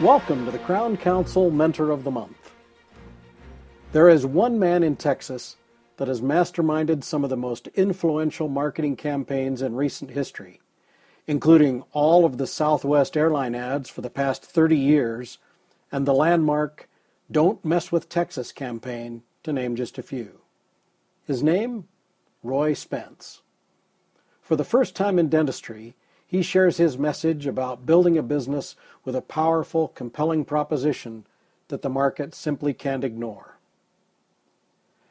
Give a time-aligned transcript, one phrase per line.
[0.00, 2.54] Welcome to the Crown Council Mentor of the Month.
[3.92, 5.56] There is one man in Texas
[5.98, 10.62] that has masterminded some of the most influential marketing campaigns in recent history,
[11.26, 15.36] including all of the Southwest airline ads for the past 30 years
[15.92, 16.88] and the landmark
[17.30, 20.40] Don't Mess with Texas campaign, to name just a few.
[21.26, 21.88] His name?
[22.42, 23.42] Roy Spence.
[24.40, 25.94] For the first time in dentistry,
[26.30, 31.26] he shares his message about building a business with a powerful, compelling proposition
[31.66, 33.58] that the market simply can't ignore.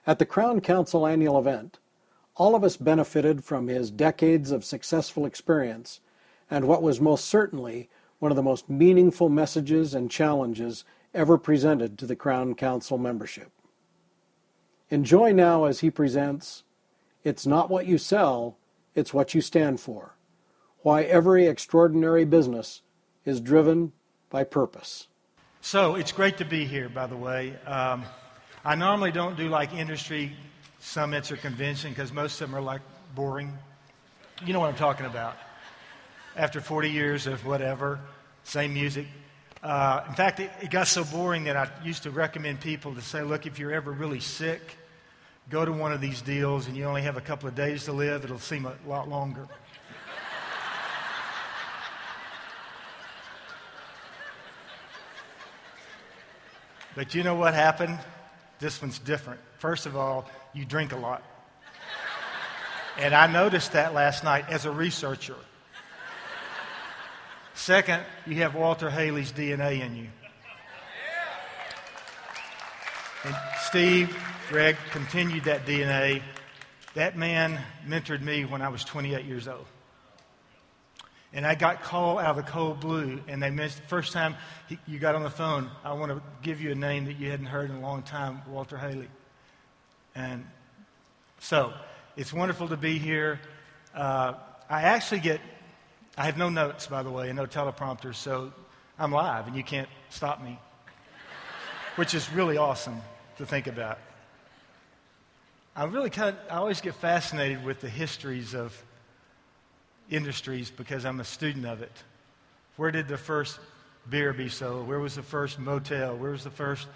[0.07, 1.77] At the Crown Council annual event,
[2.38, 5.99] all of us benefited from his decades of successful experience
[6.49, 11.97] and what was most certainly one of the most meaningful messages and challenges ever presented
[11.97, 13.51] to the Crown Council membership.
[14.89, 16.63] Enjoy now as he presents
[17.25, 18.55] It's Not What You Sell,
[18.95, 20.16] It's What You Stand For
[20.81, 22.81] why every extraordinary business
[23.25, 23.91] is driven
[24.30, 25.08] by purpose.
[25.61, 27.53] So it's great to be here, by the way.
[27.66, 28.05] Um,
[28.63, 30.33] I normally don't do like industry
[30.80, 32.81] summits or convention because most of them are like
[33.13, 33.57] boring.
[34.45, 35.35] You know what I'm talking about.
[36.35, 38.00] After 40 years of whatever,
[38.44, 39.05] same music.
[39.61, 43.02] Uh, in fact, it, it got so boring that I used to recommend people to
[43.02, 44.77] say, look, if you're ever really sick,
[45.50, 47.91] go to one of these deals and you only have a couple of days to
[47.91, 49.47] live, it'll seem a lot longer.
[57.00, 57.97] But you know what happened?
[58.59, 59.39] This one's different.
[59.59, 61.23] First of all, you drink a lot.
[62.97, 65.38] And I noticed that last night as a researcher.
[67.53, 70.07] Second, you have Walter Hailey's DNA in you.
[73.23, 74.13] And Steve,
[74.50, 76.22] Greg continued that DNA.
[76.96, 79.68] That man mentored me when I was 28 years old.
[81.31, 84.35] And I got called out of the cold blue, and they missed the first time
[84.67, 85.69] he, you got on the phone.
[85.84, 88.41] I want to give you a name that you hadn't heard in a long time,
[88.50, 89.07] Walter Hailey.
[90.16, 90.45] And
[91.40, 91.72] so
[92.17, 93.40] it's wonderful to be here.
[93.94, 94.34] Uh,
[94.69, 95.40] I actually get,
[96.17, 98.51] I have no notes, by the way, and no teleprompter, so
[98.97, 100.59] I'm live, and you can't stop me,
[101.96, 103.01] which is really awesome
[103.38, 104.00] to think about.
[105.75, 108.75] I really kind of, I always get fascinated with the histories of
[110.09, 111.92] industries because I'm a student of it.
[112.75, 113.59] Where did the first
[114.09, 114.88] beer be sold?
[114.88, 116.16] Where was the first motel?
[116.16, 116.88] Where was the first?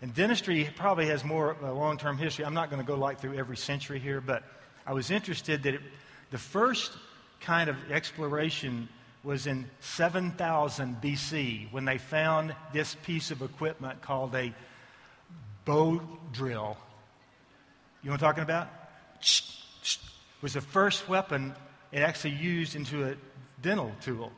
[0.00, 2.44] And dentistry probably has more long term history.
[2.44, 4.42] I'm not going to go like through every century here, but
[4.86, 5.80] I was interested that it,
[6.30, 6.92] the first
[7.40, 8.88] kind of exploration
[9.22, 14.52] was in 7000 BC when they found this piece of equipment called a
[15.64, 16.00] bow
[16.32, 16.76] drill.
[18.02, 18.68] You know what I'm talking about?
[20.42, 21.54] Was the first weapon
[21.94, 23.14] it actually used into a
[23.62, 24.32] dental tool.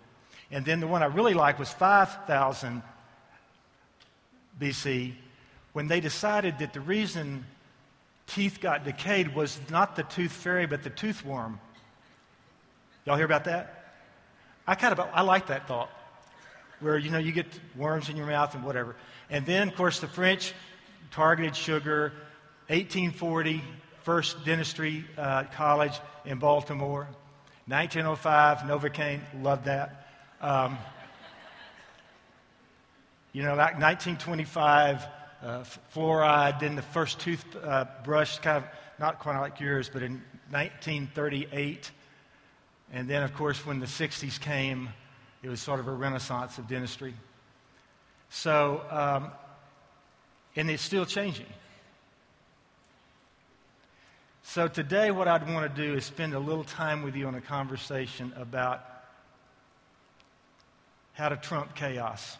[0.50, 2.82] And then the one I really like was 5000
[4.60, 5.14] BC
[5.72, 7.44] when they decided that the reason
[8.26, 11.58] teeth got decayed was not the tooth fairy but the tooth worm.
[13.06, 13.94] Y'all hear about that?
[14.66, 15.90] I kind of I like that thought.
[16.80, 18.96] Where you know you get worms in your mouth and whatever.
[19.30, 20.52] And then of course the French
[21.10, 22.12] targeted sugar
[22.68, 23.62] 1840
[24.02, 27.08] first dentistry uh, college in Baltimore.
[27.68, 30.06] 1905, Novocaine, loved that.
[30.40, 30.78] Um,
[33.32, 35.04] you know, like 1925,
[35.42, 38.64] uh, fluoride, then the first toothbrush, uh, kind of
[39.00, 41.90] not quite like yours, but in 1938.
[42.92, 44.88] And then, of course, when the 60s came,
[45.42, 47.14] it was sort of a renaissance of dentistry.
[48.30, 49.32] So, um,
[50.54, 51.46] and it's still changing.
[54.48, 57.34] So, today, what I'd want to do is spend a little time with you on
[57.34, 58.80] a conversation about
[61.14, 62.38] how to trump chaos.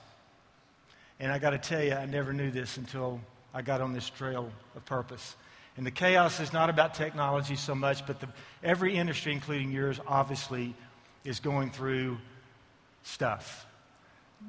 [1.18, 3.20] And I got to tell you, I never knew this until
[3.52, 5.34] I got on this trail of purpose.
[5.76, 8.28] And the chaos is not about technology so much, but the,
[8.62, 10.74] every industry, including yours, obviously
[11.24, 12.18] is going through
[13.02, 13.66] stuff.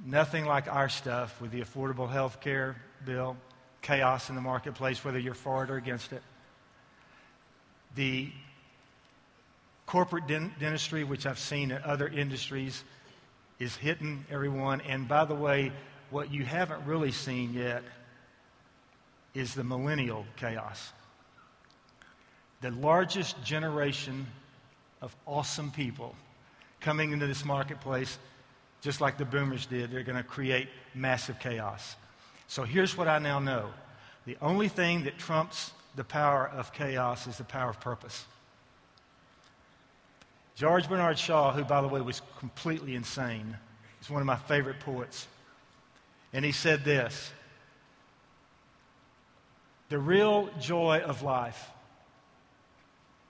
[0.05, 3.35] Nothing like our stuff with the Affordable Health Care Bill,
[3.81, 6.21] chaos in the marketplace, whether you're for it or against it
[7.97, 8.29] the
[9.87, 12.83] corporate dentistry, which I've seen in other industries,
[13.59, 14.81] is hitting everyone.
[14.81, 15.71] And by the way,
[16.11, 17.83] what you haven't really seen yet
[19.33, 20.93] is the millennial chaos.
[22.61, 24.27] The largest generation
[25.01, 26.15] of awesome people
[26.79, 28.19] coming into this marketplace,
[28.81, 31.95] just like the boomers did, they're going to create massive chaos.
[32.47, 33.69] So here's what I now know
[34.25, 38.23] the only thing that trumps the power of chaos is the power of purpose.
[40.55, 43.57] George Bernard Shaw, who, by the way, was completely insane,
[44.01, 45.27] is one of my favorite poets.
[46.33, 47.31] And he said this
[49.89, 51.71] The real joy of life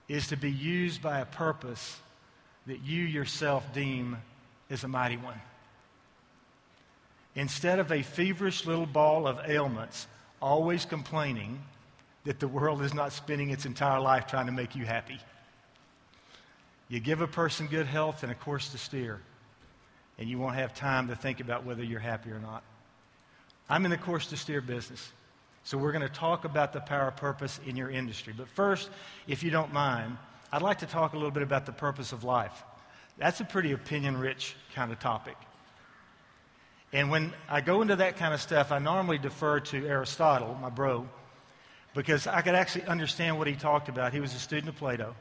[0.06, 1.98] is to be used by a purpose
[2.66, 4.18] that you yourself deem
[4.68, 5.40] is a mighty one.
[7.34, 10.06] Instead of a feverish little ball of ailments,
[10.40, 11.62] always complaining
[12.28, 15.18] that the world is not spending its entire life trying to make you happy.
[16.90, 19.18] You give a person good health and a course to steer,
[20.18, 22.62] and you won't have time to think about whether you're happy or not.
[23.70, 25.10] I'm in the course to steer business.
[25.64, 28.34] So we're going to talk about the power of purpose in your industry.
[28.36, 28.90] But first,
[29.26, 30.18] if you don't mind,
[30.52, 32.62] I'd like to talk a little bit about the purpose of life.
[33.16, 35.36] That's a pretty opinion rich kind of topic.
[36.92, 40.68] And when I go into that kind of stuff, I normally defer to Aristotle, my
[40.68, 41.08] bro,
[41.98, 44.12] because I could actually understand what he talked about.
[44.12, 45.16] He was a student of Plato.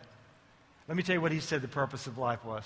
[0.87, 2.63] Let me tell you what he said the purpose of life was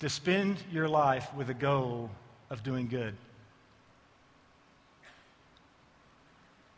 [0.00, 2.10] to spend your life with a goal
[2.50, 3.14] of doing good.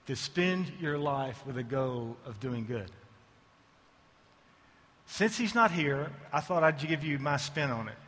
[0.06, 2.90] To spend your life with a goal of doing good.
[5.06, 7.98] Since he's not here, I thought I'd give you my spin on it.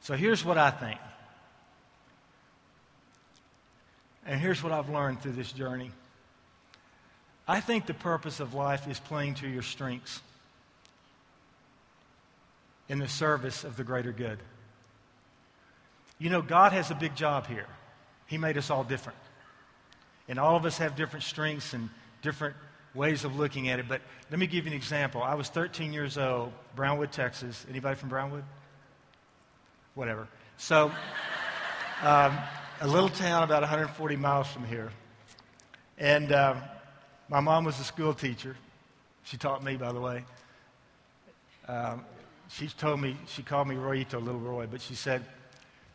[0.00, 0.98] So here's what I think.
[4.26, 5.90] And here's what I've learned through this journey.
[7.46, 10.20] I think the purpose of life is playing to your strengths
[12.88, 14.38] in the service of the greater good.
[16.18, 17.66] You know, God has a big job here.
[18.26, 19.18] He made us all different.
[20.28, 21.88] And all of us have different strengths and
[22.22, 22.54] different
[22.94, 23.88] ways of looking at it.
[23.88, 25.22] But let me give you an example.
[25.22, 27.66] I was 13 years old, Brownwood, Texas.
[27.68, 28.44] Anybody from Brownwood?
[29.94, 30.28] Whatever.
[30.58, 30.92] So,
[32.02, 32.38] um,
[32.82, 34.90] a little town about 140 miles from here.
[35.98, 36.60] And um,
[37.28, 38.56] my mom was a school teacher.
[39.22, 40.24] She taught me, by the way.
[41.68, 42.04] Um,
[42.48, 45.22] she told me, she called me Royito, little Roy, but she said,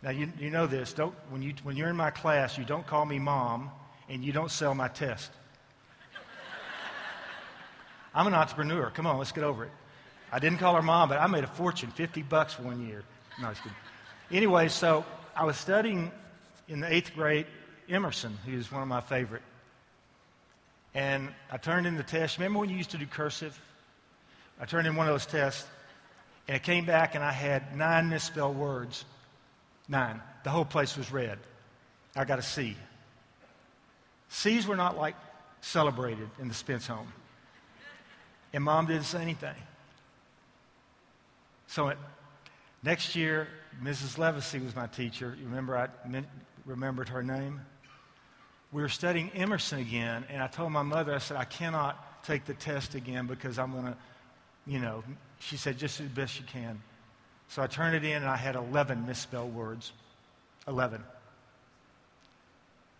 [0.01, 2.88] now you, you know this, don't, when, you, when you're in my class, you don't
[2.88, 3.69] call me mom
[4.07, 5.30] and you don't sell my test.
[8.16, 8.92] I'm an entrepreneur.
[8.92, 9.72] Come on, let's get over it.
[10.31, 13.04] I didn't call her mom, but I made a fortune, 50 bucks one year.
[13.42, 13.74] No, it's good.
[14.31, 15.04] Anyway, so
[15.36, 16.13] I was studying
[16.67, 17.45] in the eighth grade
[17.89, 19.43] Emerson, who's one of my favorite.
[20.93, 22.37] And I turned in the test.
[22.37, 23.59] Remember when you used to do cursive?
[24.59, 25.67] I turned in one of those tests,
[26.47, 29.05] and it came back, and I had nine misspelled words.
[29.87, 30.21] Nine.
[30.43, 31.37] The whole place was red.
[32.15, 32.75] I got a C.
[34.29, 35.15] C's were not like
[35.61, 37.07] celebrated in the Spence home.
[38.53, 39.55] And mom didn't say anything.
[41.67, 41.97] So it,
[42.81, 43.47] next year,
[43.83, 44.17] Mrs.
[44.17, 45.35] Levacy was my teacher.
[45.39, 45.87] You remember I
[46.67, 47.61] remembered her name?
[48.71, 52.45] We were studying Emerson again, and I told my mother, I said, I cannot take
[52.45, 53.97] the test again because I'm going to,
[54.67, 55.03] you know,
[55.39, 56.81] she said, just do the best you can.
[57.47, 59.93] So I turned it in, and I had 11 misspelled words.
[60.67, 61.01] 11.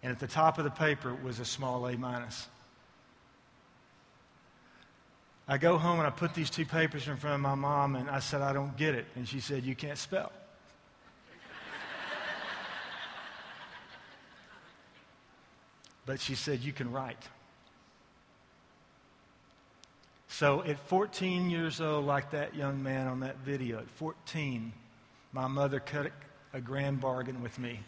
[0.04, 2.48] And at the top of the paper was a small A minus.
[5.50, 8.10] I go home and I put these two papers in front of my mom and
[8.10, 9.06] I said, I don't get it.
[9.16, 10.32] And she said, You can't spell.
[16.08, 17.22] But she said, You can write.
[20.30, 24.74] So at 14 years old, like that young man on that video, at 14,
[25.32, 26.12] my mother cut
[26.54, 27.80] a grand bargain with me.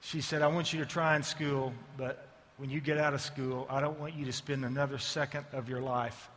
[0.00, 3.20] She said, I want you to try in school, but when you get out of
[3.20, 6.30] school, I don't want you to spend another second of your life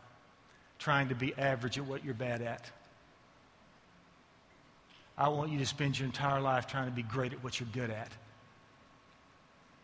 [0.78, 2.68] trying to be average at what you're bad at.
[5.16, 7.68] I want you to spend your entire life trying to be great at what you're
[7.72, 8.10] good at.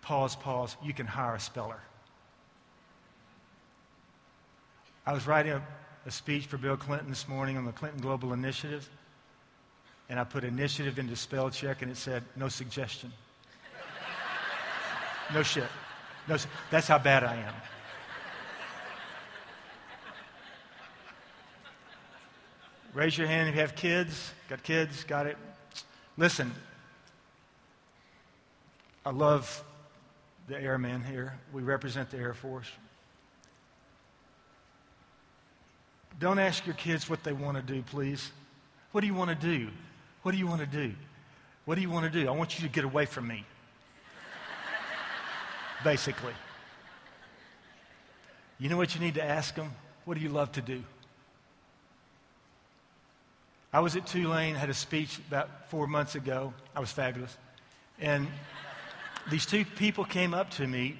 [0.06, 0.76] Pause, pause.
[0.84, 1.80] You can hire a speller.
[5.04, 5.62] I was writing a,
[6.06, 8.88] a speech for Bill Clinton this morning on the Clinton Global Initiative,
[10.08, 13.12] and I put initiative into spell check, and it said, no suggestion.
[15.34, 15.66] no shit.
[16.28, 16.36] No,
[16.70, 17.54] that's how bad I am.
[22.94, 24.32] Raise your hand if you have kids.
[24.48, 25.02] Got kids?
[25.02, 25.36] Got it?
[26.16, 26.54] Listen,
[29.04, 29.64] I love
[30.48, 31.34] the airmen here.
[31.52, 32.70] We represent the Air Force.
[36.18, 38.30] Don't ask your kids what they want to do, please.
[38.92, 39.68] What do you want to do?
[40.22, 40.94] What do you want to do?
[41.66, 42.28] What do you want to do?
[42.28, 43.44] I want you to get away from me
[45.84, 46.32] basically.
[48.58, 49.72] You know what you need to ask them?
[50.04, 50.82] What do you love to do?
[53.72, 56.54] I was at Tulane, had a speech about four months ago.
[56.74, 57.36] I was fabulous.
[58.00, 58.26] And
[59.30, 60.98] these two people came up to me,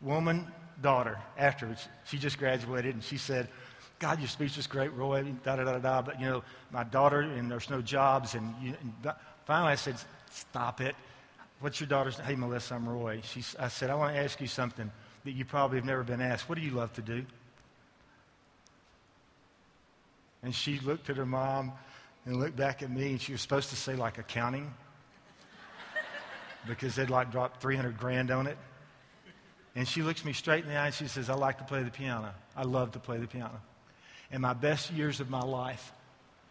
[0.00, 0.46] woman,
[0.82, 1.88] daughter, afterwards.
[2.04, 3.48] She just graduated, and she said,
[3.98, 6.02] God, your speech is great, Roy, da da da da.
[6.02, 8.34] But, you know, my daughter, and there's no jobs.
[8.34, 9.14] And, you, and
[9.46, 9.96] finally I said,
[10.30, 10.96] Stop it.
[11.60, 12.26] What's your daughter's name?
[12.26, 13.20] Hey, Melissa, I'm Roy.
[13.22, 14.90] She, I said, I want to ask you something
[15.24, 16.48] that you probably have never been asked.
[16.48, 17.24] What do you love to do?
[20.42, 21.72] And she looked at her mom
[22.26, 24.74] and looked back at me, and she was supposed to say, like, accounting,
[26.66, 28.56] because they'd like dropped 300 grand on it.
[29.76, 31.82] And she looks me straight in the eye and she says, I like to play
[31.82, 32.32] the piano.
[32.56, 33.60] I love to play the piano.
[34.30, 35.92] And my best years of my life,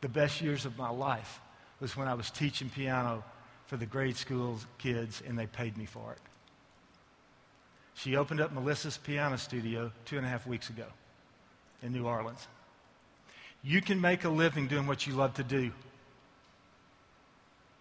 [0.01, 1.39] the best years of my life,
[1.79, 3.23] was when I was teaching piano
[3.65, 6.19] for the grade school kids and they paid me for it.
[7.95, 10.85] She opened up Melissa's piano studio two and a half weeks ago
[11.81, 12.47] in New Orleans.
[13.63, 15.71] You can make a living doing what you love to do.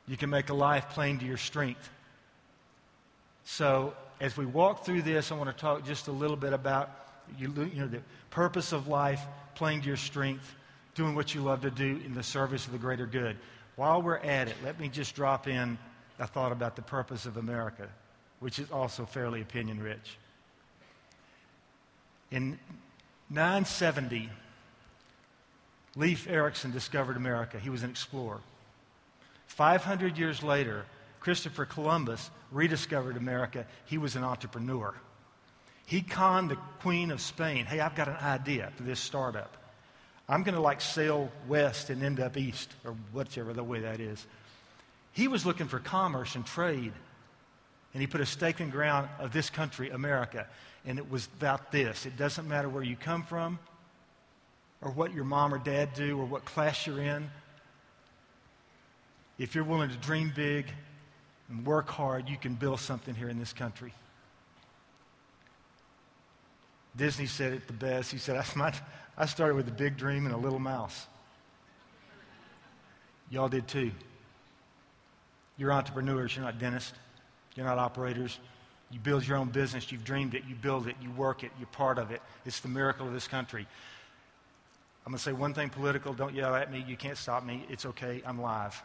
[0.07, 1.89] You can make a life playing to your strength.
[3.45, 6.91] So, as we walk through this, I want to talk just a little bit about
[7.39, 9.21] you, you know, the purpose of life,
[9.55, 10.55] playing to your strength,
[10.95, 13.37] doing what you love to do in the service of the greater good.
[13.77, 15.79] While we're at it, let me just drop in
[16.19, 17.89] a thought about the purpose of America,
[18.41, 20.19] which is also fairly opinion rich.
[22.31, 22.59] In
[23.31, 24.31] 970,
[25.97, 27.59] Leif Erikson discovered America.
[27.59, 28.41] He was an explorer.
[29.47, 30.85] 500 years later,
[31.23, 33.65] Christopher Columbus rediscovered America.
[33.85, 34.93] He was an entrepreneur.
[35.87, 37.65] He conned the Queen of Spain.
[37.65, 39.57] Hey, I've got an idea for this startup.
[40.29, 44.01] I'm going to like sail west and end up east, or whichever the way that
[44.01, 44.27] is.
[45.13, 46.93] He was looking for commerce and trade.
[47.95, 50.49] And he put a stake in ground of this country, America.
[50.85, 52.05] And it was about this.
[52.05, 53.61] It doesn't matter where you come from,
[54.81, 57.31] or what your mom or dad do, or what class you're in.
[59.39, 60.67] If you're willing to dream big
[61.53, 63.93] and work hard, you can build something here in this country.
[66.97, 68.11] Disney said it the best.
[68.11, 68.43] He said,
[69.19, 71.07] I started with a big dream and a little mouse.
[73.31, 73.91] Y'all did too.
[75.59, 76.93] You're entrepreneurs, you're not dentists,
[77.55, 78.39] you're not operators.
[78.91, 81.67] You build your own business, you've dreamed it, you build it, you work it, you're
[81.69, 82.21] part of it.
[82.45, 83.67] It's the miracle of this country.
[85.07, 86.13] I'm going to say one thing political.
[86.13, 86.85] Don't yell at me.
[86.87, 87.67] You can't stop me.
[87.69, 88.23] It's okay.
[88.25, 88.83] I'm live.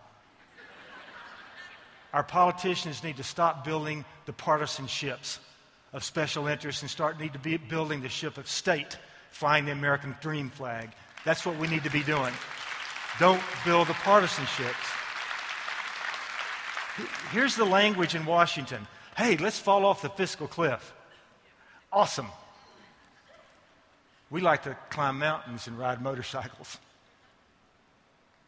[2.13, 5.39] Our politicians need to stop building the partisanships
[5.93, 8.97] of special interests and start need to be building the ship of state,
[9.31, 10.89] flying the American dream flag.
[11.25, 12.33] That's what we need to be doing.
[13.19, 14.93] Don't build the partisanships.
[17.31, 18.87] Here's the language in Washington.
[19.15, 20.93] Hey, let's fall off the fiscal cliff.
[21.91, 22.27] Awesome.
[24.29, 26.77] We like to climb mountains and ride motorcycles.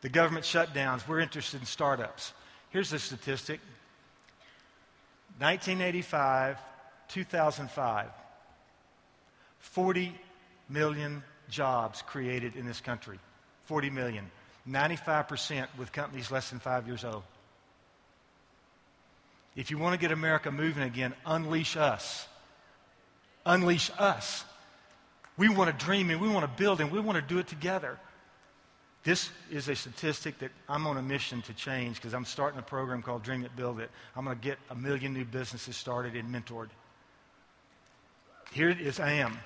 [0.01, 2.33] The government shutdowns, we're interested in startups.
[2.69, 3.59] Here's the statistic
[5.39, 6.57] 1985
[7.07, 8.07] 2005,
[9.59, 10.13] 40
[10.69, 13.19] million jobs created in this country.
[13.65, 14.31] 40 million.
[14.67, 17.23] 95% with companies less than five years old.
[19.55, 22.27] If you want to get America moving again, unleash us.
[23.45, 24.45] Unleash us.
[25.38, 27.47] We want to dream and we want to build and we want to do it
[27.47, 27.97] together.
[29.03, 32.63] This is a statistic that I'm on a mission to change because I'm starting a
[32.63, 33.89] program called Dream It, Build It.
[34.15, 36.68] I'm going to get a million new businesses started and mentored.
[38.51, 39.38] Here it is, I am.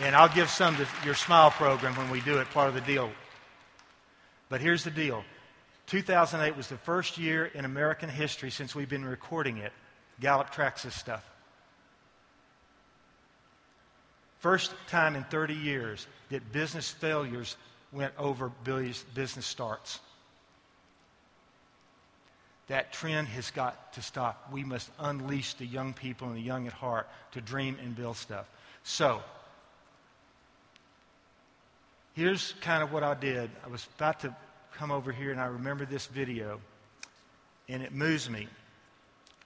[0.00, 2.80] And I'll give some to your smile program when we do it, part of the
[2.80, 3.10] deal.
[4.48, 5.24] But here's the deal
[5.86, 9.72] 2008 was the first year in American history since we've been recording it.
[10.20, 11.28] Gallup tracks this stuff.
[14.38, 17.56] First time in 30 years that business failures
[17.92, 18.50] went over
[19.14, 20.00] business starts.
[22.68, 24.48] That trend has got to stop.
[24.50, 28.16] We must unleash the young people and the young at heart to dream and build
[28.16, 28.48] stuff.
[28.82, 29.20] So,
[32.14, 33.50] here's kind of what I did.
[33.64, 34.34] I was about to
[34.74, 36.60] come over here and I remember this video,
[37.68, 38.48] and it moves me.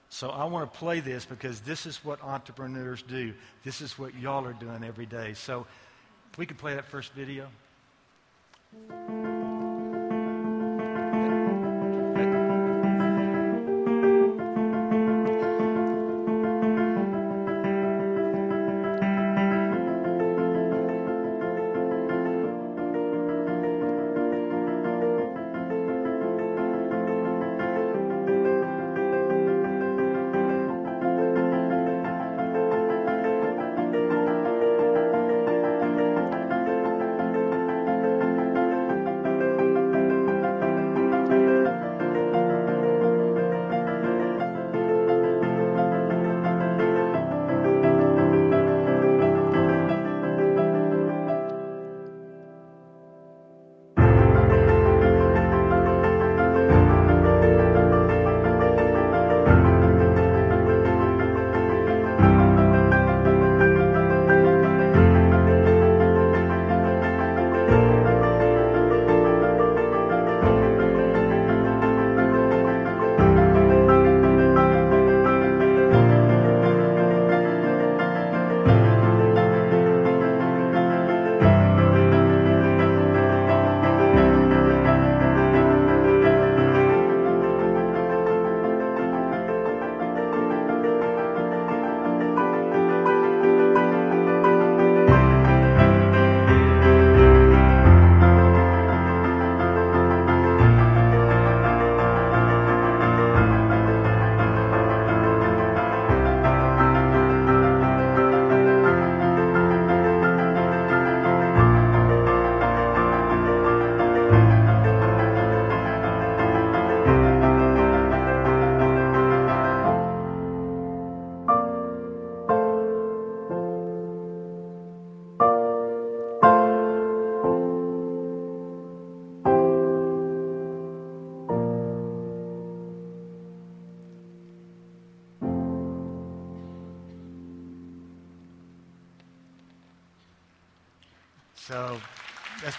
[0.09, 3.33] So I want to play this because this is what entrepreneurs do.
[3.63, 5.33] This is what y'all are doing every day.
[5.33, 5.67] So
[6.37, 7.49] we could play that first video.
[8.69, 9.36] So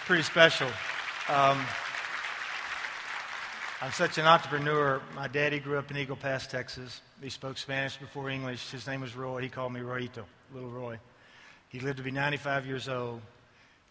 [0.09, 0.65] pretty special.
[1.27, 1.63] Um,
[3.79, 5.03] I'm such an entrepreneur.
[5.15, 7.01] My daddy grew up in Eagle Pass, Texas.
[7.21, 8.71] He spoke Spanish before English.
[8.71, 9.43] His name was Roy.
[9.43, 10.97] He called me Royito, little Roy.
[11.67, 13.21] He lived to be 95 years old.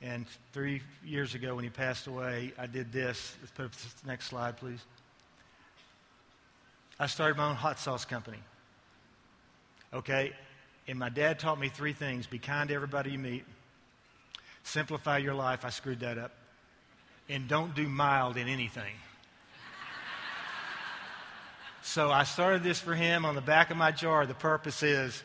[0.02, 3.36] And three years ago, when he passed away, I did this.
[3.40, 4.80] Let's put up the next slide, please.
[6.98, 8.38] I started my own hot sauce company.
[9.94, 10.32] Okay?
[10.88, 13.44] And my dad taught me three things be kind to everybody you meet,
[14.68, 15.64] simplify your life.
[15.64, 16.32] I screwed that up.
[17.28, 18.94] And don't do mild in anything.
[21.82, 24.24] so I started this for him on the back of my jar.
[24.24, 25.22] The purpose is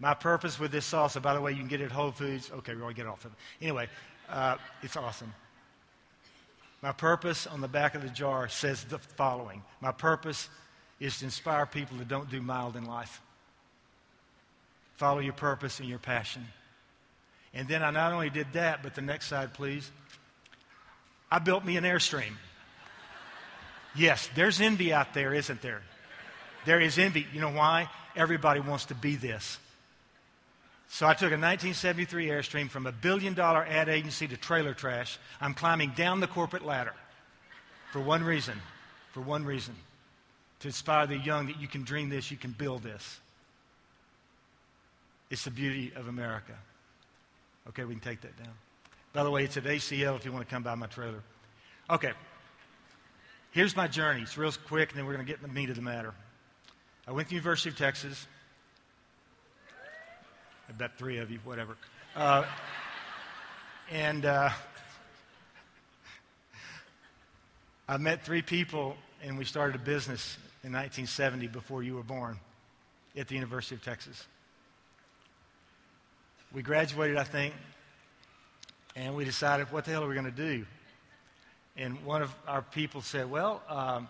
[0.00, 2.50] my purpose with this salsa, by the way, you can get it at Whole Foods.
[2.50, 3.38] Okay, we're going to get it off of it.
[3.60, 3.86] Anyway,
[4.30, 5.32] uh, it's awesome.
[6.82, 10.48] My purpose on the back of the jar says the following My purpose
[10.98, 13.20] is to inspire people to don't do mild in life.
[14.94, 16.46] Follow your purpose and your passion.
[17.52, 19.90] And then I not only did that, but the next side, please.
[21.30, 22.32] I built me an Airstream.
[23.94, 25.82] Yes, there's envy out there, isn't there?
[26.64, 27.26] There is envy.
[27.32, 27.88] You know why?
[28.14, 29.58] Everybody wants to be this.
[30.88, 35.18] So I took a 1973 Airstream from a billion dollar ad agency to trailer trash.
[35.40, 36.94] I'm climbing down the corporate ladder
[37.92, 38.54] for one reason.
[39.12, 39.74] For one reason.
[40.60, 43.20] To inspire the young that you can dream this, you can build this.
[45.30, 46.54] It's the beauty of America.
[47.70, 48.52] Okay, we can take that down.
[49.12, 51.22] By the way, it's at ACL if you want to come by my trailer.
[51.88, 52.10] Okay.
[53.52, 54.22] Here's my journey.
[54.22, 56.12] It's real quick, and then we're going to get in the meat of the matter.
[57.06, 58.26] I went to the University of Texas.
[60.68, 61.76] I bet three of you, whatever.
[62.16, 62.44] Uh,
[63.88, 64.50] and uh,
[67.88, 72.36] I met three people, and we started a business in 1970 before you were born
[73.16, 74.26] at the University of Texas.
[76.52, 77.54] We graduated, I think,
[78.96, 80.66] and we decided, what the hell are we going to do?
[81.76, 84.08] And one of our people said, well, um,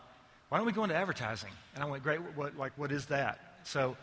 [0.49, 1.51] why don't we go into advertising?
[1.75, 3.59] And I went, great, what, like, what is that?
[3.65, 3.97] So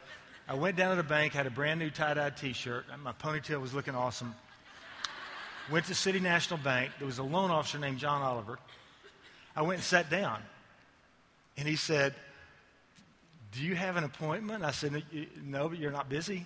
[0.47, 2.85] I went down to the bank, had a brand new tie dye t shirt.
[3.03, 4.35] My ponytail was looking awesome.
[5.71, 6.91] Went to City National Bank.
[6.99, 8.59] There was a loan officer named John Oliver.
[9.55, 10.41] I went and sat down.
[11.57, 12.13] And he said,
[13.51, 14.63] Do you have an appointment?
[14.63, 15.03] I said,
[15.43, 16.45] No, but you're not busy.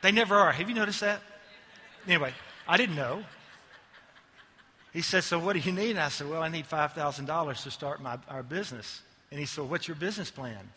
[0.00, 0.52] They never are.
[0.52, 1.20] Have you noticed that?
[2.06, 2.32] Anyway,
[2.66, 3.24] I didn't know.
[4.92, 5.90] He said, So what do you need?
[5.90, 9.02] And I said, Well, I need $5,000 to start my, our business.
[9.30, 10.70] And he said, What's your business plan?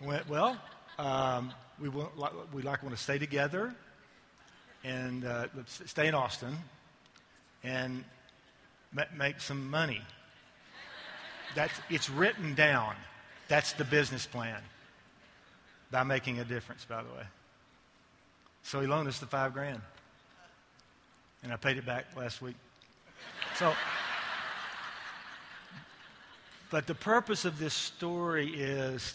[0.00, 0.56] I went, Well,
[0.98, 2.10] um, we, want,
[2.54, 3.74] we like want to stay together
[4.84, 6.56] and uh, stay in Austin
[7.62, 8.04] and
[9.16, 10.00] make some money.
[11.54, 12.94] That's, it's written down.
[13.48, 14.62] That's the business plan
[15.92, 17.24] by making a difference, by the way.
[18.64, 19.80] So he loaned us the five grand.
[21.44, 22.56] And I paid it back last week.
[23.56, 23.72] So.
[26.70, 29.14] But the purpose of this story is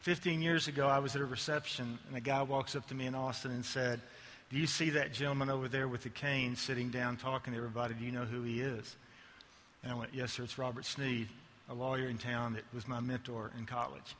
[0.00, 3.06] 15 years ago, I was at a reception, and a guy walks up to me
[3.06, 4.00] in Austin and said,
[4.50, 7.94] Do you see that gentleman over there with the cane sitting down talking to everybody?
[7.94, 8.94] Do you know who he is?
[9.82, 11.26] And I went, Yes, sir, it's Robert Sneed,
[11.68, 14.14] a lawyer in town that was my mentor in college.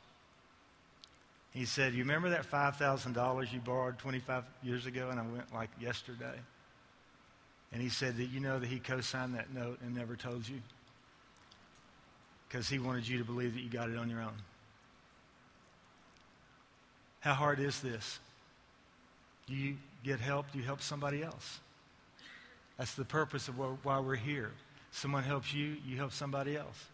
[1.53, 5.09] He said, You remember that $5,000 you borrowed 25 years ago?
[5.09, 6.39] And I went, Like yesterday.
[7.71, 10.47] And he said, That you know that he co signed that note and never told
[10.47, 10.61] you?
[12.53, 14.35] because he wanted you to believe that you got it on your own.
[17.19, 18.19] How hard is this?
[19.47, 20.45] You get help?
[20.53, 21.59] You help somebody else?
[22.77, 24.51] That's the purpose of why we're here.
[24.91, 26.85] Someone helps you, you help somebody else.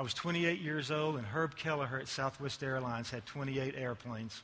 [0.00, 4.42] I was 28 years old, and Herb Kelleher at Southwest Airlines had 28 airplanes,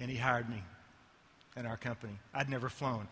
[0.00, 0.60] and he hired me
[1.56, 2.14] in our company.
[2.34, 3.06] I'd never flown.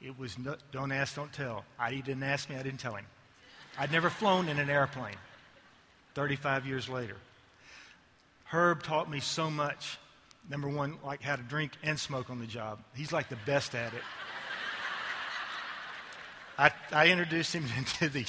[0.00, 1.64] It was no, don't ask, don't tell.
[1.76, 3.04] I, he didn't ask me, I didn't tell him.
[3.76, 5.16] I'd never flown in an airplane
[6.14, 7.16] 35 years later.
[8.44, 9.98] Herb taught me so much.
[10.48, 12.78] Number one, like how to drink and smoke on the job.
[12.94, 14.02] He's like the best at it.
[16.56, 18.24] I, I introduced him into the,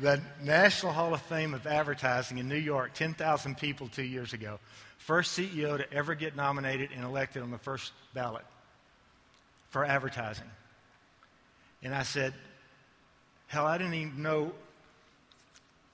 [0.00, 4.58] the National Hall of Fame of Advertising in New York, 10,000 people two years ago.
[4.98, 8.44] First CEO to ever get nominated and elected on the first ballot
[9.70, 10.50] for advertising.
[11.82, 12.34] And I said,
[13.46, 14.52] Hell, I didn't even know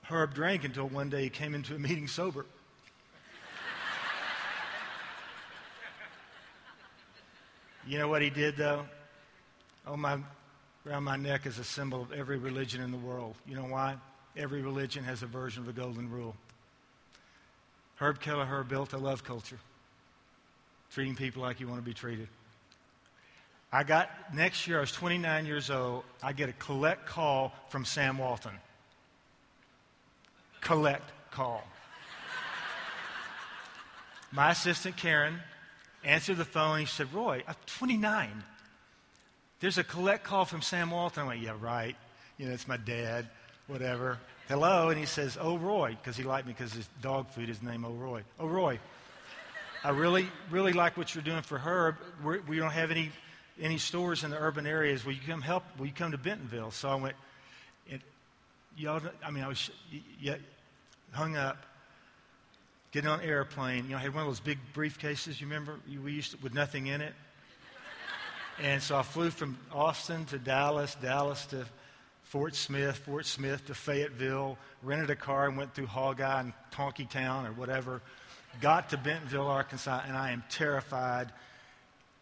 [0.03, 2.45] Herb drank until one day he came into a meeting sober.
[7.87, 8.85] you know what he did, though?
[9.85, 10.17] Oh, my,
[10.85, 13.35] around my neck is a symbol of every religion in the world.
[13.47, 13.95] You know why?
[14.35, 16.35] Every religion has a version of the golden rule.
[17.97, 19.59] Herb Kelleher built a love culture,
[20.91, 22.27] treating people like you want to be treated.
[23.71, 27.85] I got, next year, I was 29 years old, I get a collect call from
[27.85, 28.51] Sam Walton.
[30.61, 31.63] Collect call.
[34.31, 35.39] My assistant, Karen,
[36.03, 36.79] answered the phone.
[36.79, 38.43] He said, Roy, I'm 29.
[39.61, 41.23] There's a collect call from Sam Walton.
[41.23, 41.95] I went, yeah, right.
[42.37, 43.27] You know, it's my dad,
[43.67, 44.17] whatever.
[44.47, 44.89] Hello.
[44.89, 47.85] And he says, Oh, Roy, because he liked me because his dog food is named
[47.87, 48.23] Oh, Roy.
[48.39, 48.79] Oh, Roy,
[49.83, 51.97] I really, really like what you're doing for her.
[52.23, 53.11] We're, we do not have any,
[53.61, 55.05] any stores in the urban areas.
[55.05, 55.63] Will you come help?
[55.77, 56.71] Will you come to Bentonville?
[56.71, 57.15] So I went,
[57.87, 58.01] it,
[58.75, 59.69] y'all, I mean, I was
[60.19, 60.37] yeah,
[61.11, 61.63] hung up,
[62.91, 63.83] getting on an airplane.
[63.83, 65.75] You know, I had one of those big briefcases, you remember?
[66.03, 67.13] We used to, with nothing in it.
[68.61, 71.65] And so I flew from Austin to Dallas, Dallas to
[72.25, 77.49] Fort Smith, Fort Smith to Fayetteville, rented a car and went through Hogeye and Tontitown
[77.49, 78.03] or whatever.
[78.61, 81.31] Got to Bentonville, Arkansas, and I am terrified.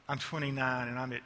[0.07, 1.21] I'm 29 and I'm at.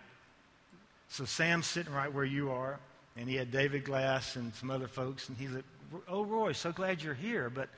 [1.10, 2.80] So Sam's sitting right where you are,
[3.15, 5.65] and he had David Glass and some other folks, and he's like,
[6.08, 7.69] "Oh, Roy, so glad you're here, but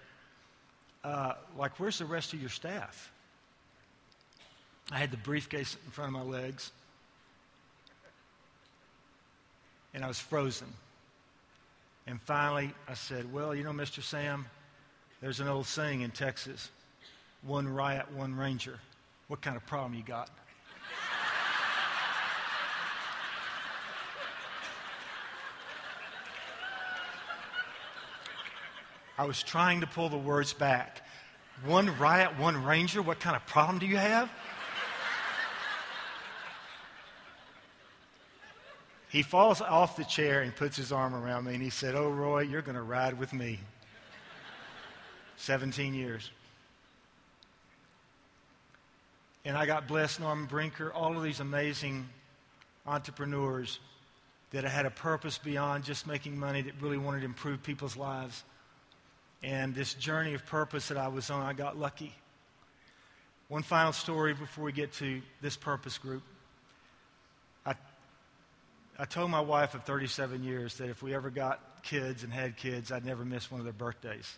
[1.03, 3.11] uh, like, where's the rest of your staff?"
[4.89, 6.71] I had the briefcase in front of my legs.
[9.95, 10.67] And I was frozen.
[12.05, 14.03] And finally, I said, Well, you know, Mr.
[14.03, 14.45] Sam,
[15.21, 16.69] there's an old saying in Texas
[17.41, 18.79] one riot, one ranger.
[19.27, 20.29] What kind of problem you got?
[29.17, 31.01] I was trying to pull the words back.
[31.65, 33.01] One riot, one ranger.
[33.01, 34.29] What kind of problem do you have?
[39.15, 42.09] He falls off the chair and puts his arm around me and he said, Oh,
[42.09, 43.61] Roy, you're going to ride with me.
[45.37, 46.29] 17 years.
[49.45, 52.09] And I got blessed, Norman Brinker, all of these amazing
[52.85, 53.79] entrepreneurs
[54.51, 58.43] that had a purpose beyond just making money, that really wanted to improve people's lives.
[59.41, 62.13] And this journey of purpose that I was on, I got lucky.
[63.47, 66.23] One final story before we get to this purpose group.
[68.97, 72.55] I told my wife of 37 years that if we ever got kids and had
[72.55, 74.37] kids, I'd never miss one of their birthdays.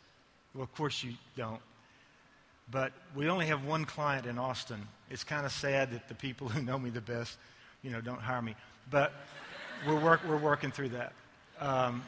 [0.55, 1.61] Well, of course you don't.
[2.71, 4.87] But we only have one client in Austin.
[5.11, 7.37] It's kind of sad that the people who know me the best,
[7.83, 8.55] you know, don't hire me.
[8.89, 9.13] But
[9.85, 11.13] we're, work, we're working through that.
[11.59, 12.03] Um,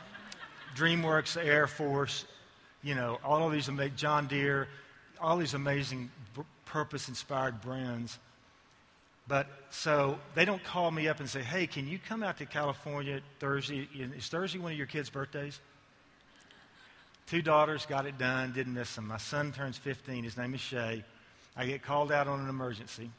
[0.76, 2.26] DreamWorks, Air Force,
[2.82, 4.68] you know, all of these amazing, John Deere,
[5.22, 6.10] all these amazing
[6.66, 8.18] purpose-inspired brands
[9.30, 12.46] but so they don't call me up and say, hey, can you come out to
[12.48, 13.88] California Thursday?
[14.18, 15.60] Is Thursday one of your kids' birthdays?
[17.28, 19.08] Two daughters got it done, didn't miss them.
[19.08, 20.24] My son turns 15.
[20.24, 21.04] His name is Shay.
[21.56, 23.12] I get called out on an emergency.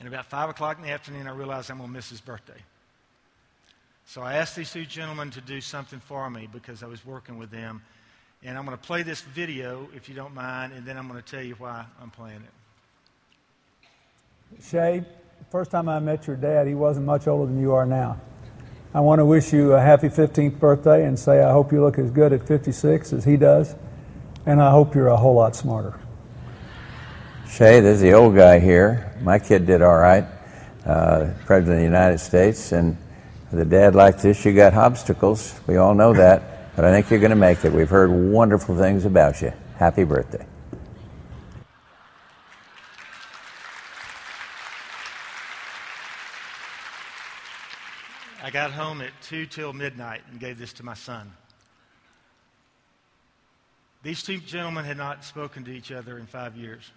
[0.00, 2.60] And about 5 o'clock in the afternoon, I realize I'm going to miss his birthday.
[4.06, 7.38] So I asked these two gentlemen to do something for me because I was working
[7.38, 7.80] with them.
[8.42, 11.22] And I'm going to play this video, if you don't mind, and then I'm going
[11.22, 12.61] to tell you why I'm playing it.
[14.60, 15.04] Shay,
[15.50, 18.20] first time I met your dad, he wasn't much older than you are now.
[18.94, 21.98] I want to wish you a happy 15th birthday and say I hope you look
[21.98, 23.74] as good at 56 as he does,
[24.44, 25.98] and I hope you're a whole lot smarter.
[27.48, 29.14] Shay, there's the old guy here.
[29.22, 30.24] My kid did all right,
[30.84, 32.96] uh, President of the United States, and
[33.50, 35.58] with a dad like this, you got obstacles.
[35.66, 37.72] We all know that, but I think you're going to make it.
[37.72, 39.52] We've heard wonderful things about you.
[39.76, 40.46] Happy birthday.
[48.52, 51.32] Got home at 2 till midnight and gave this to my son.
[54.02, 56.90] These two gentlemen had not spoken to each other in five years.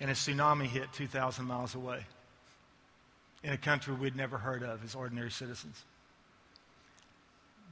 [0.00, 2.04] And a tsunami hit 2,000 miles away
[3.44, 5.84] in a country we'd never heard of as ordinary citizens.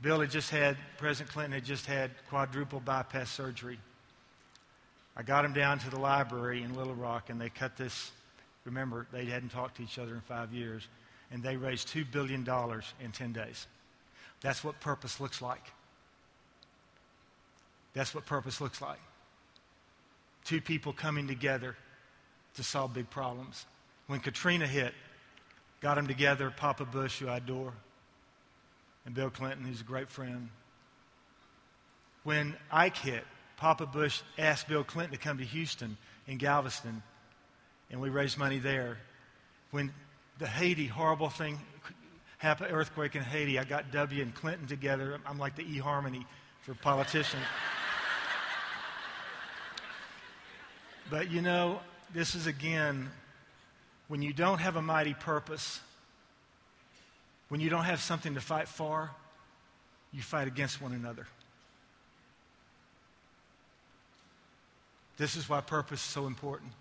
[0.03, 3.79] Bill had just had, President Clinton had just had quadruple bypass surgery.
[5.17, 8.13] I got him down to the library in Little Rock, and they cut this
[8.67, 10.87] Remember, they hadn't talked to each other in five years,
[11.31, 12.47] and they raised $2 billion
[13.01, 13.67] in 10 days.
[14.41, 15.63] That's what purpose looks like.
[17.95, 18.99] That's what purpose looks like.
[20.45, 21.77] Two people coming together
[22.57, 23.65] to solve big problems.
[24.09, 24.93] When Katrina hit,
[25.81, 27.73] got them together, Papa Bush, who I adore,
[29.07, 30.49] and Bill Clinton, who's a great friend.
[32.25, 33.25] When Ike hit,
[33.57, 37.03] Papa Bush asked Bill Clinton to come to Houston in Galveston
[37.91, 38.99] and we raised money there.
[39.71, 39.93] When
[40.39, 41.59] the Haiti horrible thing
[42.39, 45.19] happened, earthquake in Haiti, I got W and Clinton together.
[45.27, 46.25] I'm like the eHarmony
[46.63, 47.43] for politicians.
[51.11, 51.81] but you know,
[52.13, 53.11] this is again
[54.09, 55.81] when you don't have a mighty purpose,
[57.49, 59.11] when you don't have something to fight for,
[60.13, 61.27] you fight against one another.
[65.17, 66.73] This is why purpose is so important.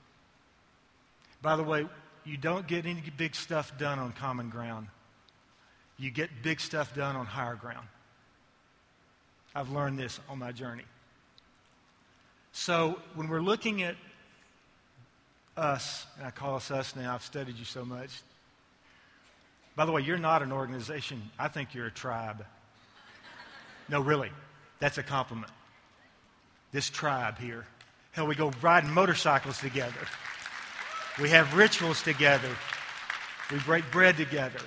[1.45, 1.85] By the way,
[2.23, 4.87] you don't get any big stuff done on common ground.
[5.95, 7.87] You get big stuff done on higher ground.
[9.53, 10.85] I've learned this on my journey.
[12.51, 13.95] So when we're looking at
[15.55, 18.09] us, and I call us us now, I've studied you so much.
[19.75, 21.21] By the way, you're not an organization.
[21.37, 22.43] I think you're a tribe.
[23.87, 24.31] No, really.
[24.79, 25.51] That's a compliment.
[26.71, 27.67] This tribe here.
[28.13, 30.07] Hell, we go riding motorcycles together.
[31.21, 32.49] We have rituals together.
[33.49, 34.59] We break bread together.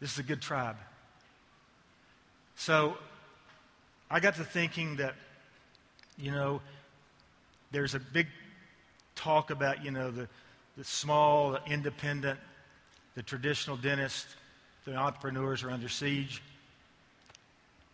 [0.00, 0.76] This is a good tribe.
[2.54, 2.96] So
[4.08, 5.14] I got to thinking that,
[6.16, 6.60] you know,
[7.72, 8.28] there's a big
[9.16, 10.28] talk about, you know, the,
[10.76, 12.38] the small, the independent,
[13.16, 14.26] the traditional dentist,
[14.84, 16.40] the entrepreneurs are under siege.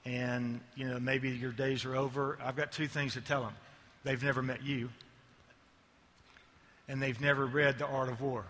[0.05, 2.37] And, you know, maybe your days are over.
[2.45, 3.55] I've got two things to tell them.
[4.05, 4.91] They've never met you,
[6.93, 8.45] and they've never read The Art of War,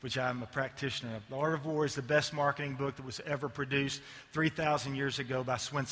[0.00, 1.22] which I'm a practitioner of.
[1.30, 4.02] The Art of War is the best marketing book that was ever produced
[4.32, 5.86] 3,000 years ago by Sun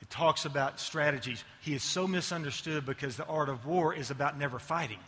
[0.00, 1.42] it talks about strategies.
[1.60, 5.00] He is so misunderstood because the art of war is about never fighting,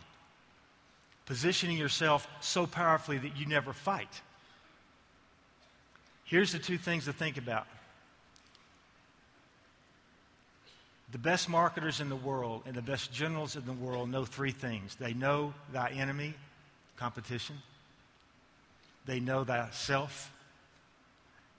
[1.25, 4.21] positioning yourself so powerfully that you never fight.
[6.25, 7.67] Here's the two things to think about.
[11.13, 14.51] The best marketers in the world and the best generals in the world know three
[14.51, 14.95] things.
[14.95, 16.33] They know thy enemy,
[16.97, 17.55] competition.
[19.05, 20.33] They know thyself,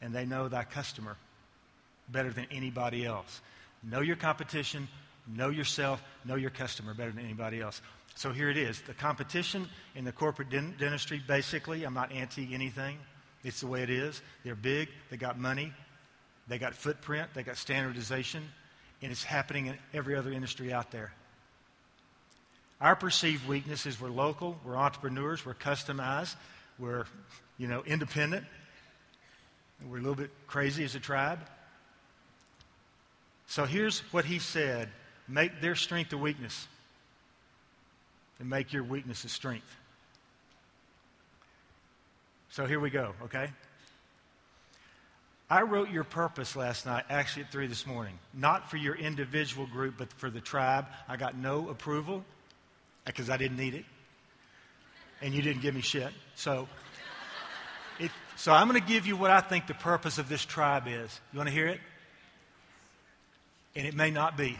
[0.02, 1.16] and they know thy customer
[2.08, 3.42] better than anybody else.
[3.84, 4.88] Know your competition,
[5.28, 7.80] know yourself, know your customer better than anybody else.
[8.16, 8.80] So here it is.
[8.80, 12.98] The competition in the corporate dentistry, basically, I'm not anti anything.
[13.44, 14.20] It's the way it is.
[14.42, 15.72] They're big, they got money,
[16.48, 18.42] they got footprint, they got standardization,
[19.04, 21.12] and it's happening in every other industry out there.
[22.80, 26.34] Our perceived weakness is we're local, we're entrepreneurs, we're customized,
[26.78, 27.04] we're,
[27.58, 28.46] you know, independent,
[29.86, 31.38] we're a little bit crazy as a tribe.
[33.46, 34.88] So here's what he said
[35.28, 36.66] make their strength a weakness,
[38.40, 39.76] and make your weakness a strength.
[42.48, 43.50] So here we go, okay?
[45.50, 48.18] I wrote your purpose last night, actually at 3 this morning.
[48.32, 50.86] Not for your individual group, but for the tribe.
[51.08, 52.20] I got no approval uh,
[53.06, 53.84] because I didn't need it.
[55.20, 56.10] And you didn't give me shit.
[56.34, 56.66] So,
[57.98, 60.84] it, so I'm going to give you what I think the purpose of this tribe
[60.86, 61.20] is.
[61.32, 61.80] You want to hear it?
[63.76, 64.58] and it may not be.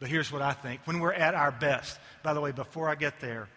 [0.00, 0.80] But here's what I think.
[0.84, 3.48] When we're at our best, by the way, before I get there,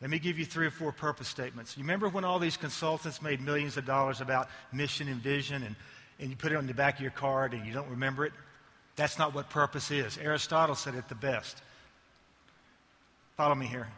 [0.00, 1.76] let me give you three or four purpose statements.
[1.76, 5.74] You remember when all these consultants made millions of dollars about mission and vision, and,
[6.20, 8.32] and you put it on the back of your card and you don't remember it?
[8.96, 10.18] That's not what purpose is.
[10.18, 11.62] Aristotle said it the best.
[13.36, 13.88] Follow me here.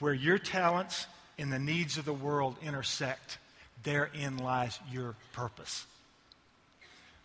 [0.00, 1.06] Where your talents
[1.38, 3.38] and the needs of the world intersect,
[3.82, 5.86] therein lies your purpose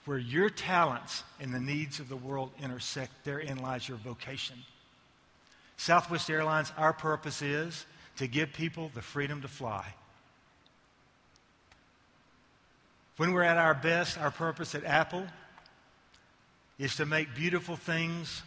[0.05, 4.57] where your talents and the needs of the world intersect, therein lies your vocation.
[5.83, 7.85] Southwest Airlines, our purpose is
[8.17, 9.85] to give people the freedom to fly.
[13.17, 15.25] When we're at our best, our purpose at Apple
[16.79, 18.41] is to make beautiful things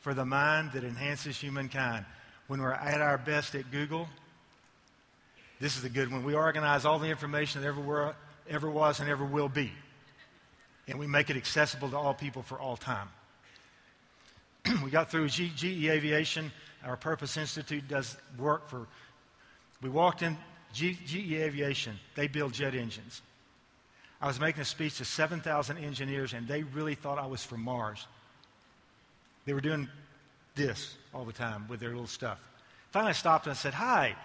[0.00, 2.04] for the mind that enhances humankind.
[2.46, 4.08] When we're at our best at Google,
[5.60, 6.24] this is a good one.
[6.24, 8.14] We organize all the information that ever, were,
[8.48, 9.72] ever was and ever will be
[10.88, 13.08] and we make it accessible to all people for all time.
[14.84, 16.52] we got through G- GE Aviation.
[16.84, 18.86] Our Purpose Institute does work for.
[19.82, 20.36] We walked in
[20.72, 21.98] G- GE Aviation.
[22.14, 23.22] They build jet engines.
[24.20, 27.60] I was making a speech to 7,000 engineers, and they really thought I was from
[27.62, 28.06] Mars.
[29.44, 29.88] They were doing
[30.54, 32.38] this all the time with their little stuff.
[32.90, 34.16] Finally, I stopped and I said, Hi,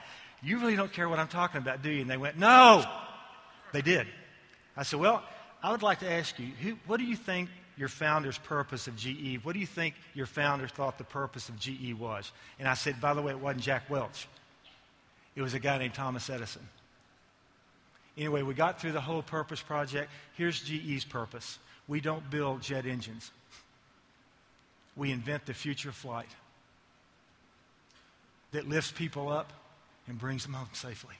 [0.41, 2.01] you really don't care what I'm talking about, do you?
[2.01, 2.84] And they went, No.
[3.73, 4.08] They did.
[4.75, 5.23] I said, Well,
[5.62, 8.96] I would like to ask you, who, what do you think your founder's purpose of
[8.96, 9.40] GE?
[9.44, 12.32] What do you think your founder thought the purpose of GE was?
[12.60, 14.28] And I said, by the way, it wasn't Jack Welch.
[15.36, 16.68] It was a guy named Thomas Edison.
[18.18, 20.12] Anyway, we got through the whole purpose project.
[20.34, 21.60] Here's GE's purpose.
[21.88, 23.32] We don't build jet engines.
[24.96, 26.28] We invent the future flight
[28.52, 29.52] that lifts people up
[30.08, 31.16] and brings them home safely.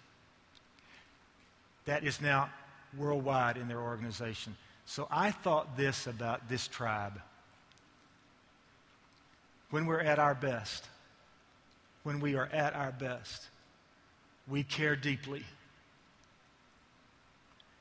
[1.86, 2.50] That is now
[2.98, 4.56] worldwide in their organization.
[4.92, 7.22] So I thought this about this tribe.
[9.70, 10.84] When we're at our best,
[12.04, 13.48] when we are at our best,
[14.50, 15.46] we care deeply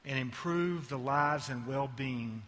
[0.07, 2.43] and improve the lives and well being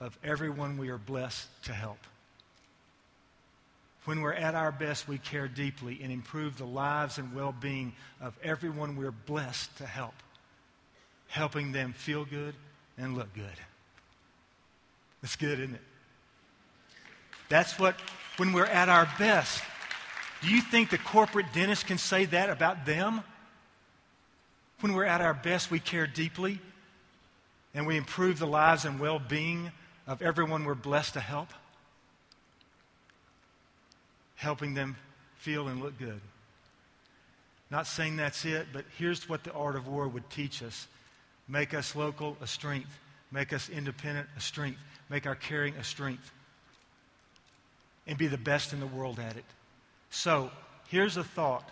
[0.00, 1.98] of everyone we are blessed to help.
[4.06, 7.92] When we're at our best, we care deeply and improve the lives and well being
[8.22, 10.14] of everyone we're blessed to help,
[11.28, 12.54] helping them feel good
[12.98, 13.44] and look good.
[15.22, 15.80] That's good, isn't it?
[17.48, 17.96] That's what,
[18.36, 19.62] when we're at our best.
[20.42, 23.22] Do you think the corporate dentist can say that about them?
[24.80, 26.60] When we're at our best, we care deeply
[27.74, 29.72] and we improve the lives and well being
[30.06, 31.48] of everyone we're blessed to help,
[34.36, 34.96] helping them
[35.36, 36.20] feel and look good.
[37.70, 40.86] Not saying that's it, but here's what the art of war would teach us
[41.48, 42.98] make us local a strength,
[43.30, 44.80] make us independent a strength,
[45.10, 46.30] make our caring a strength,
[48.06, 49.44] and be the best in the world at it.
[50.10, 50.50] So,
[50.88, 51.68] here's a thought.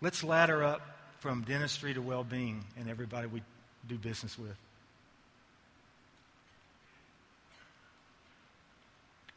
[0.00, 0.80] Let's ladder up
[1.20, 3.42] from dentistry to well being and everybody we
[3.86, 4.56] do business with.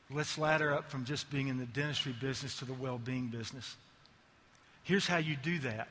[0.10, 3.76] Let's ladder up from just being in the dentistry business to the well being business.
[4.84, 5.90] Here's how you do that.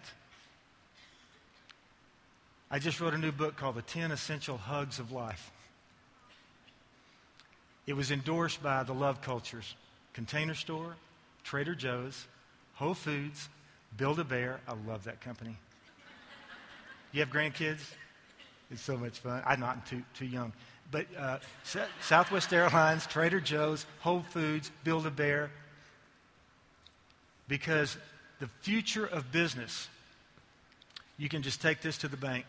[2.74, 5.52] I just wrote a new book called The 10 Essential Hugs of Life.
[7.86, 9.74] It was endorsed by the Love Cultures
[10.14, 10.96] Container Store,
[11.44, 12.26] Trader Joe's,
[12.76, 13.50] Whole Foods,
[13.98, 14.58] Build a Bear.
[14.66, 15.54] I love that company.
[17.12, 17.80] You have grandkids?
[18.70, 19.42] It's so much fun.
[19.44, 20.54] I'm not too, too young.
[20.90, 21.40] But uh,
[22.00, 25.50] Southwest Airlines, Trader Joe's, Whole Foods, Build a Bear.
[27.48, 27.98] Because
[28.40, 29.88] the future of business,
[31.18, 32.46] you can just take this to the bank.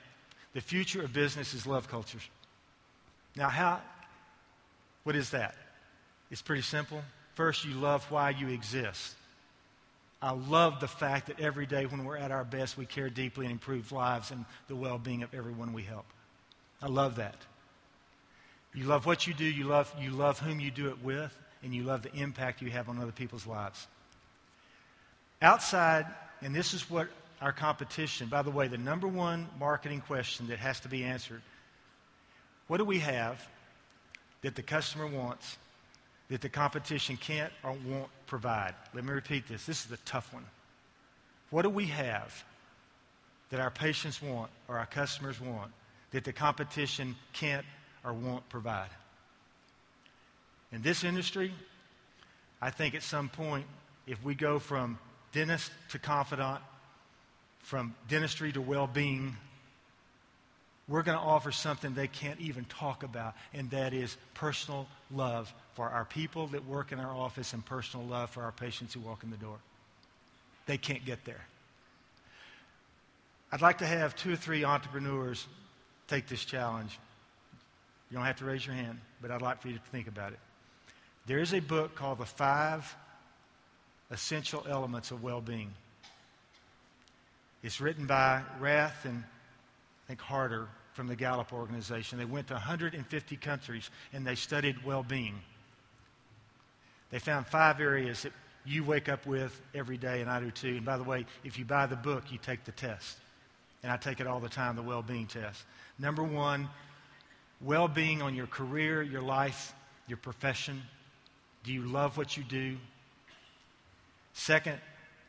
[0.54, 2.28] The future of business is love cultures.
[3.36, 3.82] Now, how,
[5.04, 5.56] what is that?
[6.30, 7.02] It's pretty simple.
[7.34, 9.16] First, you love why you exist.
[10.22, 13.46] I love the fact that every day when we're at our best, we care deeply
[13.46, 16.06] and improve lives and the well being of everyone we help.
[16.82, 17.36] I love that.
[18.74, 21.74] You love what you do, you love, you love whom you do it with, and
[21.74, 23.88] you love the impact you have on other people's lives.
[25.42, 26.06] Outside,
[26.42, 27.10] and this is what
[27.44, 31.42] our competition, by the way, the number one marketing question that has to be answered
[32.68, 33.46] what do we have
[34.42, 35.58] that the customer wants
[36.30, 38.74] that the competition can't or won't provide.
[38.94, 39.66] Let me repeat this.
[39.66, 40.46] This is a tough one.
[41.50, 42.44] What do we have
[43.50, 45.72] that our patients want or our customers want
[46.12, 47.66] that the competition can't
[48.06, 48.90] or won't provide?
[50.72, 51.54] In this industry,
[52.62, 53.66] I think at some point,
[54.08, 54.98] if we go from
[55.34, 56.62] dentist to confidant,
[57.64, 59.36] from dentistry to well being,
[60.88, 65.52] we're going to offer something they can't even talk about, and that is personal love
[65.74, 69.00] for our people that work in our office and personal love for our patients who
[69.00, 69.58] walk in the door.
[70.66, 71.42] They can't get there.
[73.52, 75.48] I'd like to have two or three entrepreneurs
[76.08, 77.00] take this challenge.
[78.12, 80.34] You don't have to raise your hand, but I'd like for you to think about
[80.34, 80.40] it.
[81.28, 82.94] There is a book called The Five
[84.12, 85.74] Essential Elements of Well Being.
[87.64, 92.20] It's written by Rath and I think Harter from the Gallup organization.
[92.20, 95.42] They went to 150 countries and they studied well being.
[97.10, 98.34] They found five areas that
[98.66, 100.78] you wake up with every day, and I do too.
[100.78, 103.18] And by the way, if you buy the book, you take the test.
[103.84, 105.64] And I take it all the time, the well being test.
[106.00, 106.70] Number one,
[107.62, 109.74] well being on your career, your life,
[110.08, 110.82] your profession.
[111.64, 112.78] Do you love what you do?
[114.34, 114.80] Second,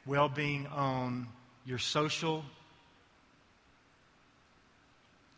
[0.06, 1.26] well being on
[1.66, 2.44] your social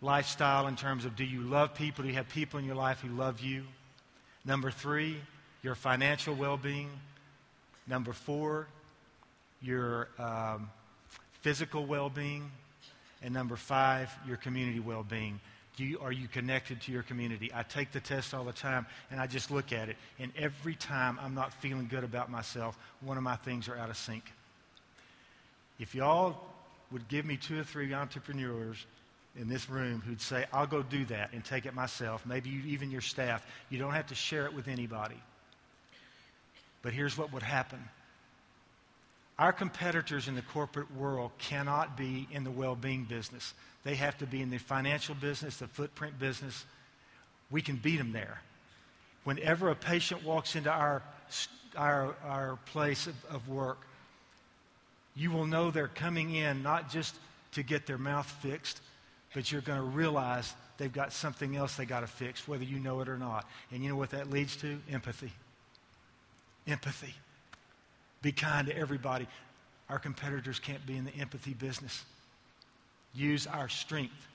[0.00, 2.02] lifestyle in terms of do you love people?
[2.02, 3.64] Do you have people in your life who love you?
[4.44, 5.16] Number three,
[5.62, 6.90] your financial well being.
[7.86, 8.66] Number four,
[9.62, 10.70] your um,
[11.40, 12.50] physical well being.
[13.22, 15.40] And number five, your community well being.
[15.78, 17.50] You, are you connected to your community?
[17.54, 19.96] I take the test all the time and I just look at it.
[20.18, 23.90] And every time I'm not feeling good about myself, one of my things are out
[23.90, 24.24] of sync.
[25.78, 26.36] If y'all
[26.90, 28.86] would give me two or three entrepreneurs
[29.38, 32.62] in this room who'd say, I'll go do that and take it myself, maybe you,
[32.66, 35.20] even your staff, you don't have to share it with anybody.
[36.82, 37.88] But here's what would happen
[39.38, 43.52] our competitors in the corporate world cannot be in the well being business.
[43.84, 46.64] They have to be in the financial business, the footprint business.
[47.50, 48.40] We can beat them there.
[49.24, 51.02] Whenever a patient walks into our,
[51.76, 53.86] our, our place of, of work,
[55.16, 57.14] you will know they're coming in not just
[57.52, 58.80] to get their mouth fixed,
[59.34, 62.78] but you're going to realize they've got something else they got to fix, whether you
[62.78, 63.48] know it or not.
[63.72, 64.78] And you know what that leads to?
[64.90, 65.32] Empathy.
[66.66, 67.14] Empathy.
[68.22, 69.26] Be kind to everybody.
[69.88, 72.04] Our competitors can't be in the empathy business.
[73.14, 74.26] Use our strength.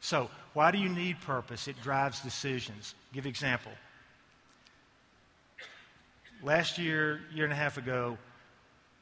[0.00, 1.68] So, why do you need purpose?
[1.68, 2.94] It drives decisions.
[3.12, 3.70] Give example.
[6.42, 8.18] Last year, year and a half ago,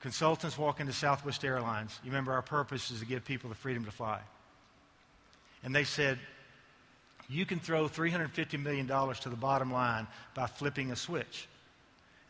[0.00, 1.98] consultants walk into Southwest Airlines.
[2.02, 4.20] You remember our purpose is to give people the freedom to fly.
[5.62, 6.18] And they said,
[7.28, 11.46] you can throw $350 million to the bottom line by flipping a switch.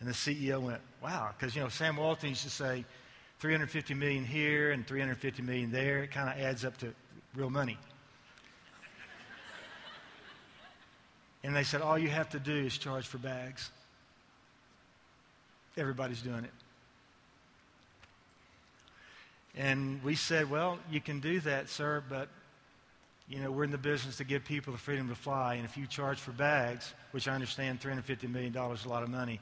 [0.00, 2.84] And the CEO went, wow, because, you know, Sam Walton used to say
[3.38, 6.02] 350 million here and 350 million there.
[6.02, 6.92] It kind of adds up to
[7.34, 7.78] real money.
[11.44, 13.70] and they said, all you have to do is charge for bags.
[15.76, 16.50] Everybody's doing it.
[19.56, 22.28] And we said, well, you can do that, sir, but
[23.28, 25.76] you know, we're in the business to give people the freedom to fly, and if
[25.76, 29.40] you charge for bags, which I understand $350 million is a lot of money,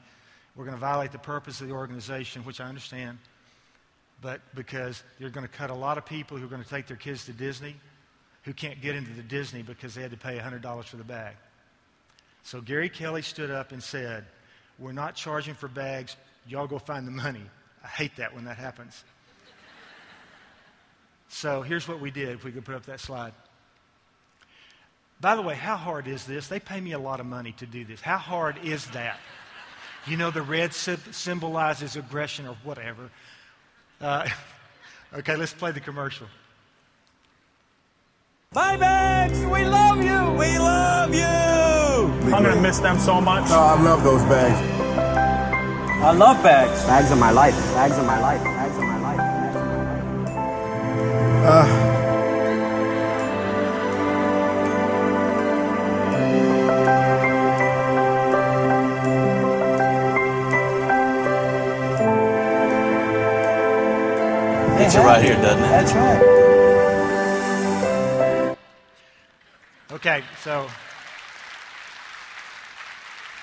[0.55, 3.17] we're going to violate the purpose of the organization, which I understand,
[4.21, 6.87] but because you're going to cut a lot of people who are going to take
[6.87, 7.75] their kids to Disney
[8.43, 11.35] who can't get into the Disney because they had to pay $100 for the bag.
[12.43, 14.25] So Gary Kelly stood up and said,
[14.77, 16.15] We're not charging for bags.
[16.47, 17.43] Y'all go find the money.
[17.83, 19.03] I hate that when that happens.
[21.29, 23.33] So here's what we did, if we could put up that slide.
[25.21, 26.47] By the way, how hard is this?
[26.47, 28.01] They pay me a lot of money to do this.
[28.01, 29.19] How hard is that?
[30.07, 33.09] You know, the red symbolizes aggression or whatever.
[34.01, 34.27] Uh,
[35.13, 36.27] okay, let's play the commercial.
[38.51, 39.37] Bye, bags.
[39.45, 40.39] We love you.
[40.39, 42.33] We love you.
[42.33, 43.45] I'm going to miss them so much.
[43.49, 44.57] Oh, I love those bags.
[46.01, 46.83] I love bags.
[46.85, 47.55] Bags are my life.
[47.73, 48.41] Bags are my life.
[48.41, 48.58] Bags are my life.
[51.49, 51.81] Bags are my.
[51.81, 51.97] Uh,
[64.77, 65.69] Picture right here, doesn't it?
[65.69, 66.21] That's right.
[69.91, 70.69] Okay, so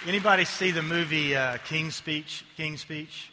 [0.06, 2.44] anybody see the movie uh, King's Speech?
[2.56, 3.32] King's Speech.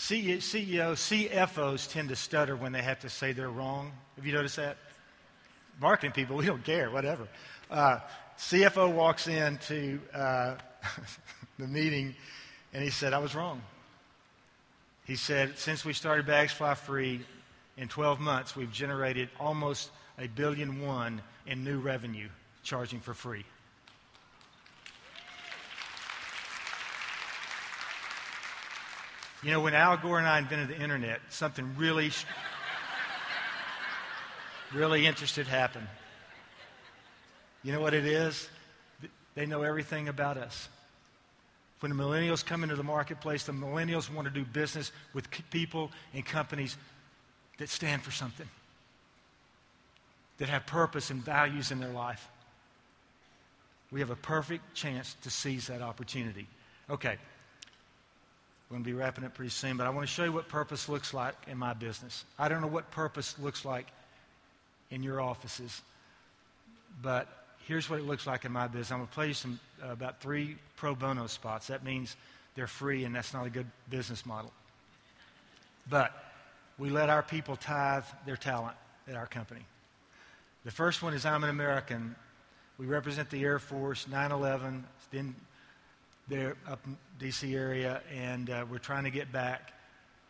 [0.00, 3.92] CEO, CFOs tend to stutter when they have to say they're wrong.
[4.16, 4.78] Have you noticed that?
[5.80, 7.28] Marketing people, we don't care, whatever.
[7.70, 8.00] Uh,
[8.38, 10.56] CFO walks into uh,
[11.58, 12.14] the meeting
[12.72, 13.60] and he said, I was wrong.
[15.06, 17.20] He said, since we started Bags Fly Free,
[17.76, 22.28] in 12 months, we've generated almost a billion one in new revenue
[22.62, 23.44] charging for free.
[29.42, 32.10] You know, when Al Gore and I invented the internet, something really,
[34.74, 35.86] really interesting happened.
[37.62, 38.48] You know what it is?
[39.34, 40.68] They know everything about us.
[41.80, 45.90] When the millennials come into the marketplace, the millennials want to do business with people
[46.12, 46.76] and companies
[47.56, 48.48] that stand for something,
[50.36, 52.28] that have purpose and values in their life.
[53.90, 56.46] We have a perfect chance to seize that opportunity.
[56.90, 57.16] Okay.
[58.70, 60.46] We're going to be wrapping up pretty soon, but I want to show you what
[60.46, 62.24] purpose looks like in my business.
[62.38, 63.88] I don't know what purpose looks like
[64.92, 65.82] in your offices,
[67.02, 67.26] but
[67.66, 68.92] here's what it looks like in my business.
[68.92, 71.66] I'm going to play you some uh, about three pro bono spots.
[71.66, 72.14] That means
[72.54, 74.52] they're free, and that's not a good business model.
[75.88, 76.12] But
[76.78, 78.76] we let our people tithe their talent
[79.08, 79.62] at our company.
[80.64, 82.14] The first one is I'm an American.
[82.78, 84.84] We represent the Air Force, 9 11,
[86.30, 87.54] then they're up in D.C.
[87.54, 89.72] area, and uh, we're trying to get back.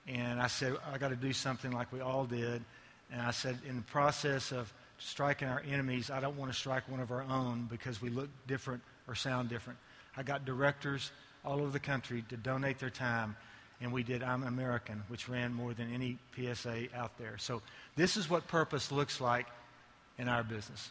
[0.07, 2.65] And I said, I got to do something like we all did.
[3.13, 6.89] And I said, in the process of striking our enemies, I don't want to strike
[6.89, 9.79] one of our own because we look different or sound different.
[10.17, 11.13] I got directors
[11.45, 13.37] all over the country to donate their time,
[13.81, 17.37] and we did I'm American, which ran more than any PSA out there.
[17.39, 17.63] So
[17.97, 19.47] this is what purpose looks like
[20.19, 20.91] in our business.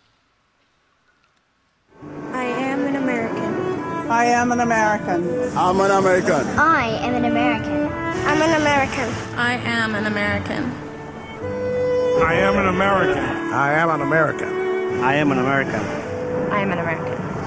[4.09, 5.55] I am an American.
[5.55, 6.47] I'm an American.
[6.57, 7.87] I am an American.
[8.25, 9.09] I'm an American.
[9.37, 10.63] I am an American.
[12.23, 13.53] I am an American.
[13.53, 14.49] I am an American.
[14.99, 15.83] I am an American.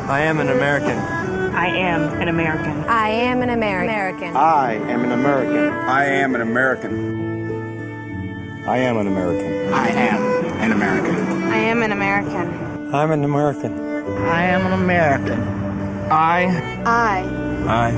[0.08, 0.98] I am an American.
[1.58, 2.84] I am an American.
[2.86, 4.36] I am an American.
[4.36, 5.66] I am an American.
[5.88, 7.08] I am an American.
[7.08, 8.64] I am an American.
[8.68, 9.72] I am an American.
[9.74, 11.42] I am an American.
[11.52, 12.94] I am an American.
[12.94, 13.80] I'm an American.
[14.28, 15.61] I am an American.
[16.10, 16.44] I.
[16.84, 17.20] I.
[17.66, 17.90] I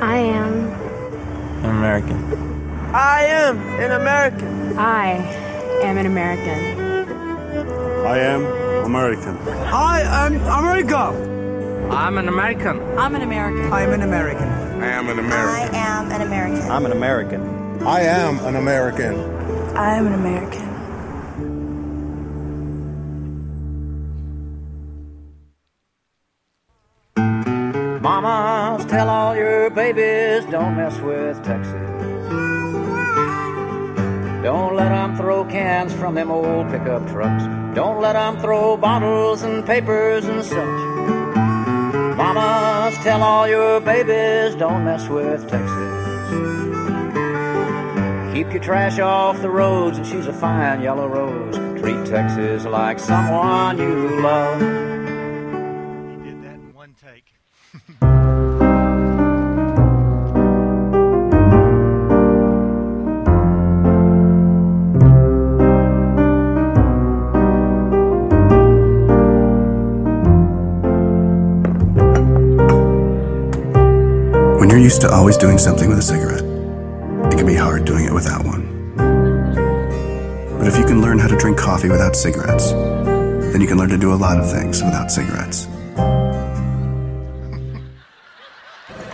[0.00, 0.68] I am
[1.64, 2.34] am American.
[2.94, 4.78] I am an American.
[4.78, 5.08] I
[5.82, 6.58] am an American.
[8.06, 8.44] I am
[8.84, 9.36] American.
[9.38, 11.28] I am America.
[11.92, 12.80] I'm an American.
[12.98, 13.72] I'm an American.
[13.72, 14.48] I'm an American.
[14.82, 15.74] I am an American.
[15.74, 16.70] I am an American.
[16.70, 17.40] I'm an American.
[17.86, 19.14] I am an American.
[19.76, 20.61] I am an American.
[29.70, 31.88] Babies don't mess with Texas.
[34.42, 37.44] Don't let 'em throw cans from them old pickup trucks.
[37.74, 40.80] Don't let 'em throw bottles and papers and such.
[42.16, 46.02] Mamas, tell all your babies don't mess with Texas.
[48.34, 51.56] Keep your trash off the roads and she's a fine yellow rose.
[51.80, 54.71] Treat Texas like someone you love.
[74.72, 76.42] You're used to always doing something with a cigarette,
[77.30, 78.62] it can be hard doing it without one.
[80.56, 83.90] But if you can learn how to drink coffee without cigarettes, then you can learn
[83.90, 85.66] to do a lot of things without cigarettes.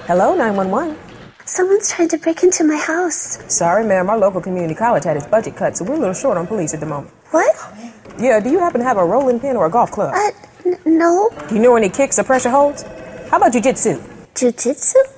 [0.07, 0.97] Hello, 911.
[1.45, 3.43] Someone's trying to break into my house.
[3.53, 4.09] Sorry, ma'am.
[4.09, 6.73] Our local community college had its budget cut, so we're a little short on police
[6.73, 7.13] at the moment.
[7.33, 7.53] What?
[8.17, 10.15] Yeah, do you happen to have a rolling pin or a golf club?
[10.15, 10.31] Uh,
[10.65, 11.31] n- no.
[11.49, 12.85] Do you know any kicks or pressure holds?
[13.29, 13.99] How about jujitsu?
[14.35, 15.18] Jujitsu?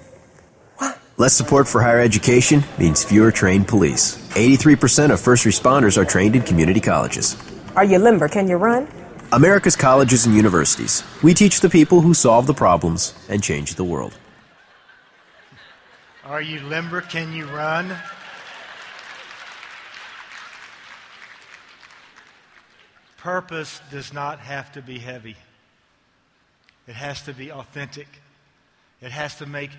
[1.21, 4.17] Less support for higher education means fewer trained police.
[4.31, 7.37] 83% of first responders are trained in community colleges.
[7.77, 8.27] Are you limber?
[8.27, 8.89] Can you run?
[9.31, 11.05] America's colleges and universities.
[11.23, 14.17] We teach the people who solve the problems and change the world.
[16.25, 17.03] Are you limber?
[17.03, 17.95] Can you run?
[23.19, 25.37] Purpose does not have to be heavy.
[26.89, 28.09] It has to be authentic.
[29.03, 29.71] It has to make,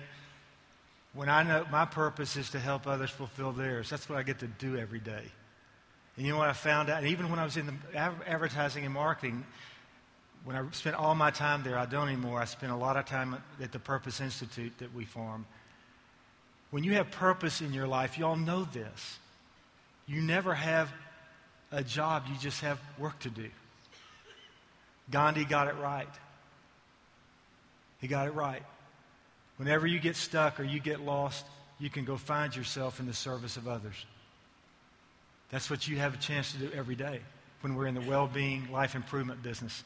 [1.14, 4.38] when I know my purpose is to help others fulfill theirs, that's what I get
[4.40, 5.22] to do every day.
[6.16, 7.04] And you know what I found out?
[7.04, 7.74] Even when I was in the
[8.26, 9.44] advertising and marketing,
[10.44, 12.40] when I spent all my time there, I don't anymore.
[12.40, 15.46] I spent a lot of time at the Purpose Institute that we form.
[16.70, 19.18] When you have purpose in your life, you all know this.
[20.06, 20.90] You never have
[21.70, 23.48] a job, you just have work to do.
[25.10, 26.08] Gandhi got it right.
[28.00, 28.62] He got it right.
[29.62, 31.46] Whenever you get stuck or you get lost,
[31.78, 33.94] you can go find yourself in the service of others.
[35.50, 37.20] That's what you have a chance to do every day
[37.60, 39.84] when we're in the well being, life improvement business.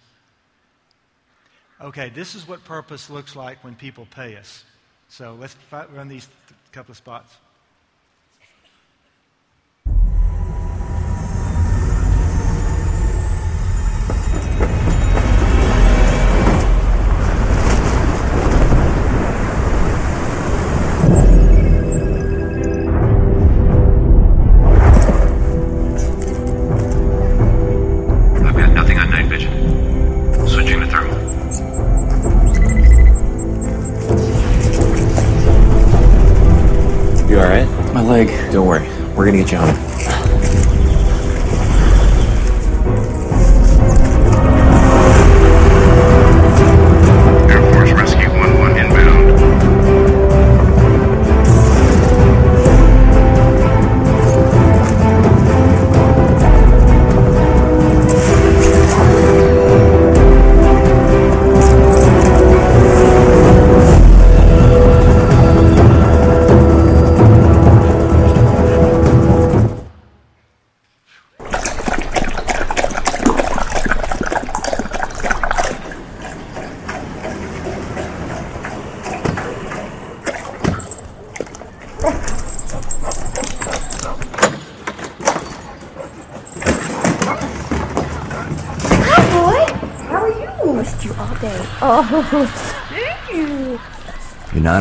[1.79, 4.65] Okay, this is what purpose looks like when people pay us.
[5.11, 7.37] So let's run these th- couple of spots.
[39.27, 39.76] We're gonna get you home.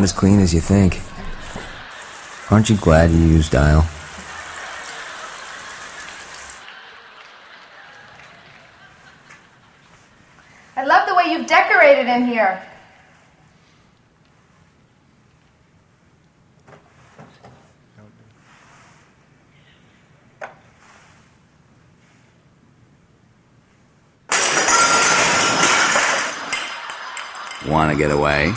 [0.06, 1.02] As clean as you think.
[2.52, 3.84] Aren't you glad you used Dial?
[10.78, 12.62] I love the way you've decorated in here.
[27.68, 28.54] Want to get away?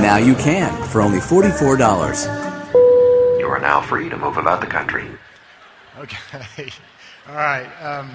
[0.00, 3.38] Now you can for only $44.
[3.38, 5.06] You are now free to move about the country.
[5.98, 6.70] Okay.
[7.28, 7.66] All right.
[7.82, 8.10] Um,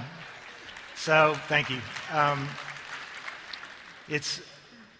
[0.96, 1.80] so, thank you.
[2.14, 2.48] Um,
[4.08, 4.42] it's,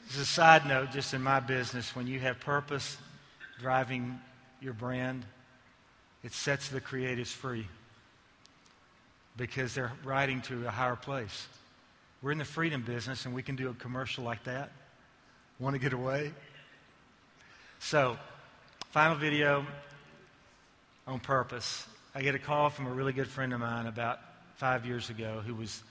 [0.08, 2.98] it's a side note, just in my business, when you have purpose
[3.60, 4.20] driving
[4.62, 5.26] your brand,
[6.24, 7.68] it sets the creatives free
[9.38, 11.48] because they're riding to a higher place.
[12.22, 14.72] We're in the freedom business, and we can do a commercial like that.
[15.60, 16.32] Want to get away?
[17.80, 18.18] So,
[18.92, 19.66] final video
[21.06, 21.86] on purpose.
[22.16, 24.20] I get a call from a really good friend of mine about
[24.56, 25.84] five years ago who was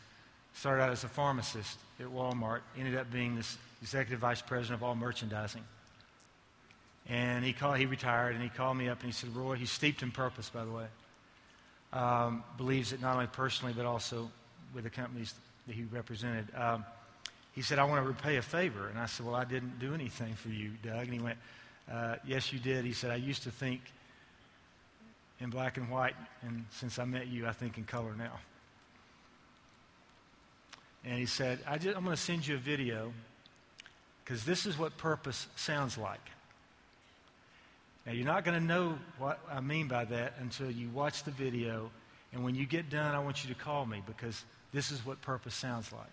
[0.55, 4.83] started out as a pharmacist at Walmart, ended up being this executive vice president of
[4.83, 5.65] all merchandising.
[7.07, 9.71] And he called, he retired, and he called me up and he said, Roy, he's
[9.71, 10.87] steeped in purpose, by the way.
[11.93, 14.31] Um, believes it not only personally, but also
[14.75, 15.35] with the companies
[15.67, 16.49] that he represented.
[16.57, 16.87] Um,
[17.59, 18.87] he said, I want to repay a favor.
[18.87, 21.03] And I said, Well, I didn't do anything for you, Doug.
[21.03, 21.39] And he went,
[21.93, 22.85] uh, Yes, you did.
[22.85, 23.81] He said, I used to think
[25.41, 28.39] in black and white, and since I met you, I think in color now.
[31.05, 33.13] And he said, I am going to send you a video
[34.25, 36.21] because this is what purpose sounds like.
[38.07, 41.33] Now, you're not going to know what I mean by that until you watch the
[41.33, 41.91] video.
[42.33, 45.21] And when you get done, I want you to call me because this is what
[45.23, 46.07] purpose sounds like.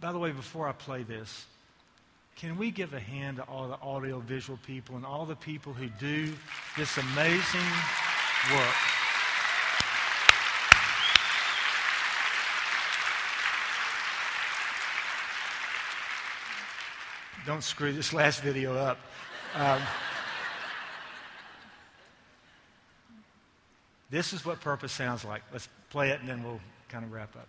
[0.00, 1.46] By the way, before I play this,
[2.36, 5.72] can we give a hand to all the audio visual people and all the people
[5.72, 6.34] who do
[6.76, 7.60] this amazing
[8.52, 8.76] work?
[17.46, 18.98] Don't screw this last video up.
[19.54, 19.80] Um,
[24.10, 25.42] this is what purpose sounds like.
[25.52, 27.48] Let's play it and then we'll kind of wrap up.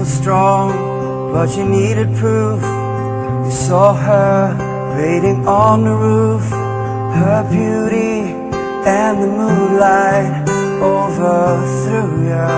[0.00, 0.72] was strong,
[1.30, 2.62] but you needed proof.
[3.44, 6.44] You saw her waiting on the roof,
[7.20, 8.32] her beauty
[8.88, 10.48] and the moonlight
[10.80, 12.48] overthrew you.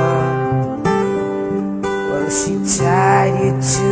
[1.83, 3.91] Well, she tied you to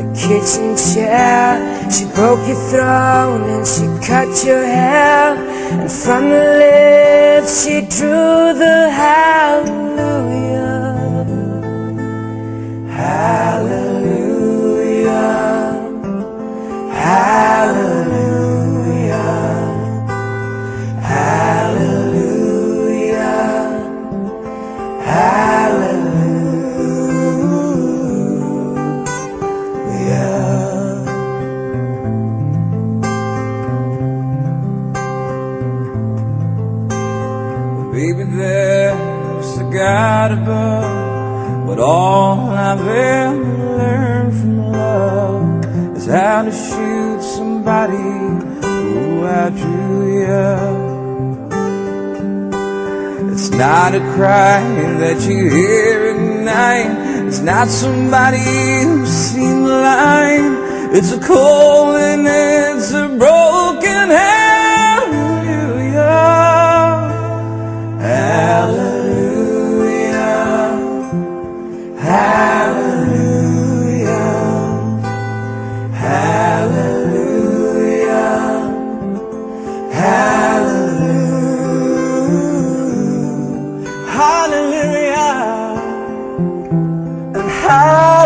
[0.00, 1.60] a kitchen chair.
[1.90, 5.36] She broke your throne and she cut your hair.
[5.80, 10.45] And from the lips she drew the hallelujah.
[12.96, 14.56] Hallelujah.
[16.92, 18.16] Hallelujah.
[21.02, 22.46] Hallelujah.
[29.82, 30.86] Hallelujah.
[37.92, 40.95] Baby, there's a God above,
[41.66, 50.76] but all I've ever learned from love is how to shoot somebody who outdrew you.
[53.32, 54.60] It's not a cry
[55.02, 57.26] that you hear at night.
[57.26, 60.90] It's not somebody who's seen the light.
[60.92, 65.16] It's a cold and it's a broken hallelujah.
[68.00, 68.85] Hallelujah.
[87.68, 88.25] And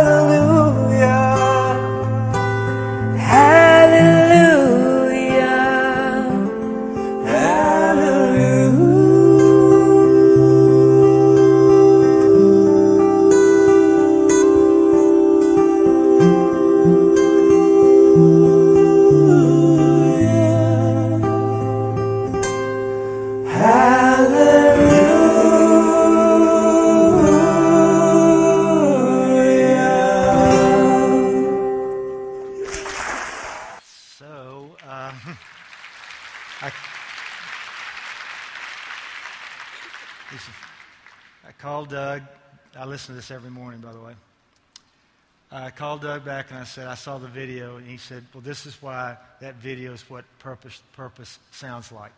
[45.81, 47.79] called Doug back and I said, I saw the video.
[47.79, 52.13] And he said, Well, this is why that video is what purpose, purpose sounds like.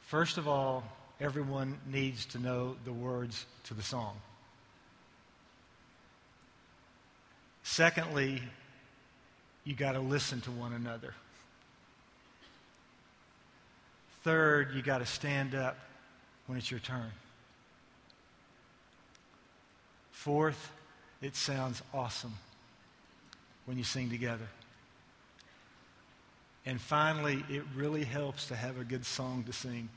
[0.00, 0.82] First of all,
[1.20, 4.16] everyone needs to know the words to the song.
[7.62, 8.42] Secondly,
[9.62, 11.14] you got to listen to one another.
[14.24, 15.78] Third, you got to stand up
[16.48, 17.12] when it's your turn.
[20.10, 20.72] Fourth,
[21.20, 22.34] it sounds awesome
[23.66, 24.48] when you sing together.
[26.64, 29.88] And finally, it really helps to have a good song to sing.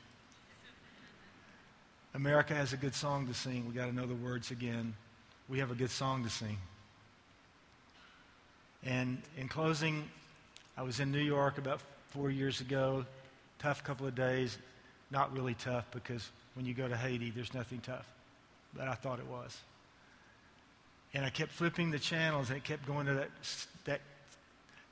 [2.13, 3.67] America has a good song to sing.
[3.67, 4.93] We got to know the words again.
[5.47, 6.57] We have a good song to sing.
[8.83, 10.09] And in closing,
[10.77, 13.05] I was in New York about four years ago.
[13.59, 14.57] Tough couple of days.
[15.11, 18.07] Not really tough because when you go to Haiti, there's nothing tough.
[18.73, 19.57] But I thought it was.
[21.13, 23.29] And I kept flipping the channels and it kept going to that,
[23.85, 24.01] that,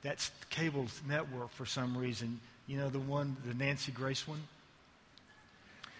[0.02, 2.40] that cable network for some reason.
[2.66, 4.42] You know, the one, the Nancy Grace one?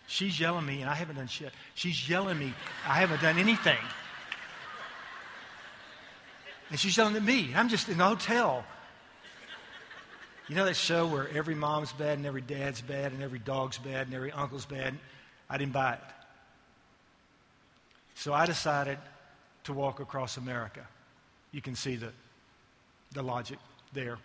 [0.07, 1.53] She's yelling me, and I haven't done shit.
[1.77, 2.53] She's yelling me.
[2.85, 3.79] I haven't done anything.
[6.69, 7.53] And she's yelling at me.
[7.55, 8.65] I'm just in the hotel.
[10.49, 13.79] You know that show where every mom's bad and every dad's bad and every dog's
[13.79, 14.95] bad and every uncle's bad?
[15.49, 16.01] I didn't buy it.
[18.17, 18.99] So I decided
[19.65, 20.87] to walk across America.
[21.53, 22.13] You can see the,
[23.13, 23.59] the logic
[23.93, 24.19] there.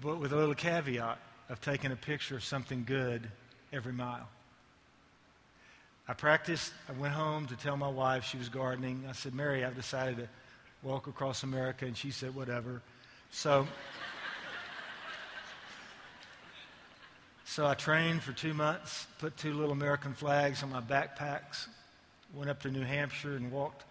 [0.00, 3.30] but with a little caveat of taking a picture of something good
[3.72, 4.28] every mile.
[6.06, 6.72] I practiced.
[6.88, 9.04] I went home to tell my wife she was gardening.
[9.08, 10.28] I said, Mary, I've decided to
[10.82, 11.86] walk across America.
[11.86, 12.82] And she said, whatever.
[13.30, 13.66] So,
[17.54, 21.68] so I trained for two months, put two little American flags on my backpacks,
[22.34, 23.84] went up to New Hampshire and walked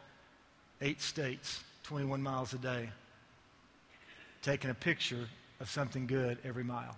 [0.82, 2.90] eight states, 21 miles a day,
[4.42, 5.30] taking a picture
[5.62, 6.98] of something good every mile.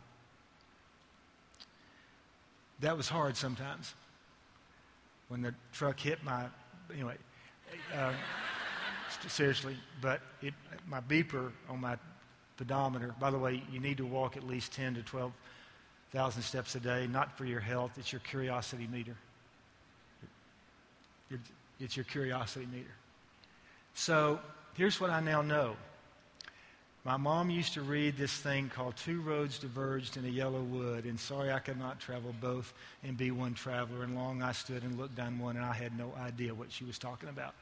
[2.79, 3.93] That was hard sometimes
[5.27, 6.45] when the truck hit my,
[6.91, 7.17] anyway,
[7.95, 8.11] uh,
[9.27, 10.55] seriously, but it,
[10.87, 11.95] my beeper on my
[12.57, 15.03] pedometer, by the way, you need to walk at least 10 to
[16.15, 19.17] 12,000 steps a day, not for your health, it's your curiosity meter.
[21.77, 22.95] It's your curiosity meter.
[23.95, 24.39] So
[24.75, 25.75] here's what I now know.
[27.03, 31.03] My mom used to read this thing called Two Roads Diverged in a Yellow Wood,
[31.03, 34.05] and sorry I could not travel both and be one traveler.
[34.05, 36.85] And long I stood and looked down one, and I had no idea what she
[36.85, 37.55] was talking about.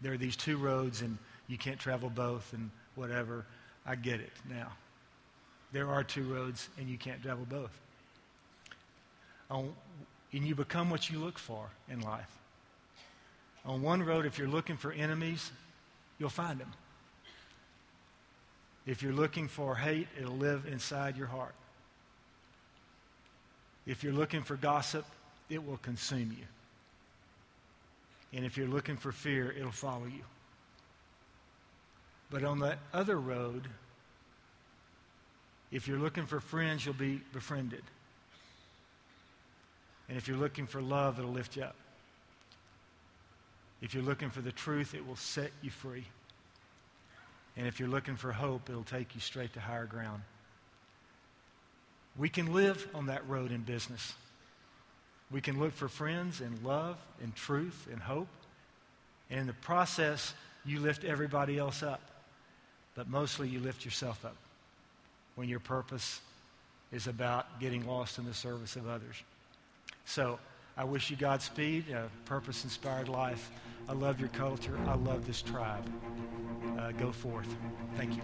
[0.00, 1.18] There are these two roads, and
[1.48, 3.44] you can't travel both, and whatever.
[3.84, 4.72] I get it now.
[5.74, 7.76] There are two roads, and you can't travel both.
[9.50, 9.74] And
[10.30, 12.30] you become what you look for in life.
[13.64, 15.50] On one road, if you're looking for enemies,
[16.20, 16.70] you'll find them.
[18.86, 21.56] If you're looking for hate, it'll live inside your heart.
[23.84, 25.04] If you're looking for gossip,
[25.50, 26.46] it will consume you.
[28.32, 30.22] And if you're looking for fear, it'll follow you.
[32.30, 33.66] But on that other road,
[35.74, 37.82] if you're looking for friends, you'll be befriended.
[40.08, 41.74] And if you're looking for love, it'll lift you up.
[43.82, 46.04] If you're looking for the truth, it will set you free.
[47.56, 50.22] And if you're looking for hope, it'll take you straight to higher ground.
[52.16, 54.14] We can live on that road in business.
[55.32, 58.28] We can look for friends and love and truth and hope.
[59.28, 62.00] And in the process, you lift everybody else up.
[62.94, 64.36] But mostly, you lift yourself up
[65.34, 66.20] when your purpose
[66.92, 69.16] is about getting lost in the service of others.
[70.04, 70.38] So,
[70.76, 73.50] I wish you Godspeed, a purpose inspired life.
[73.88, 74.76] I love your culture.
[74.86, 75.84] I love this tribe.
[76.78, 77.48] Uh, go forth.
[77.96, 78.22] Thank you.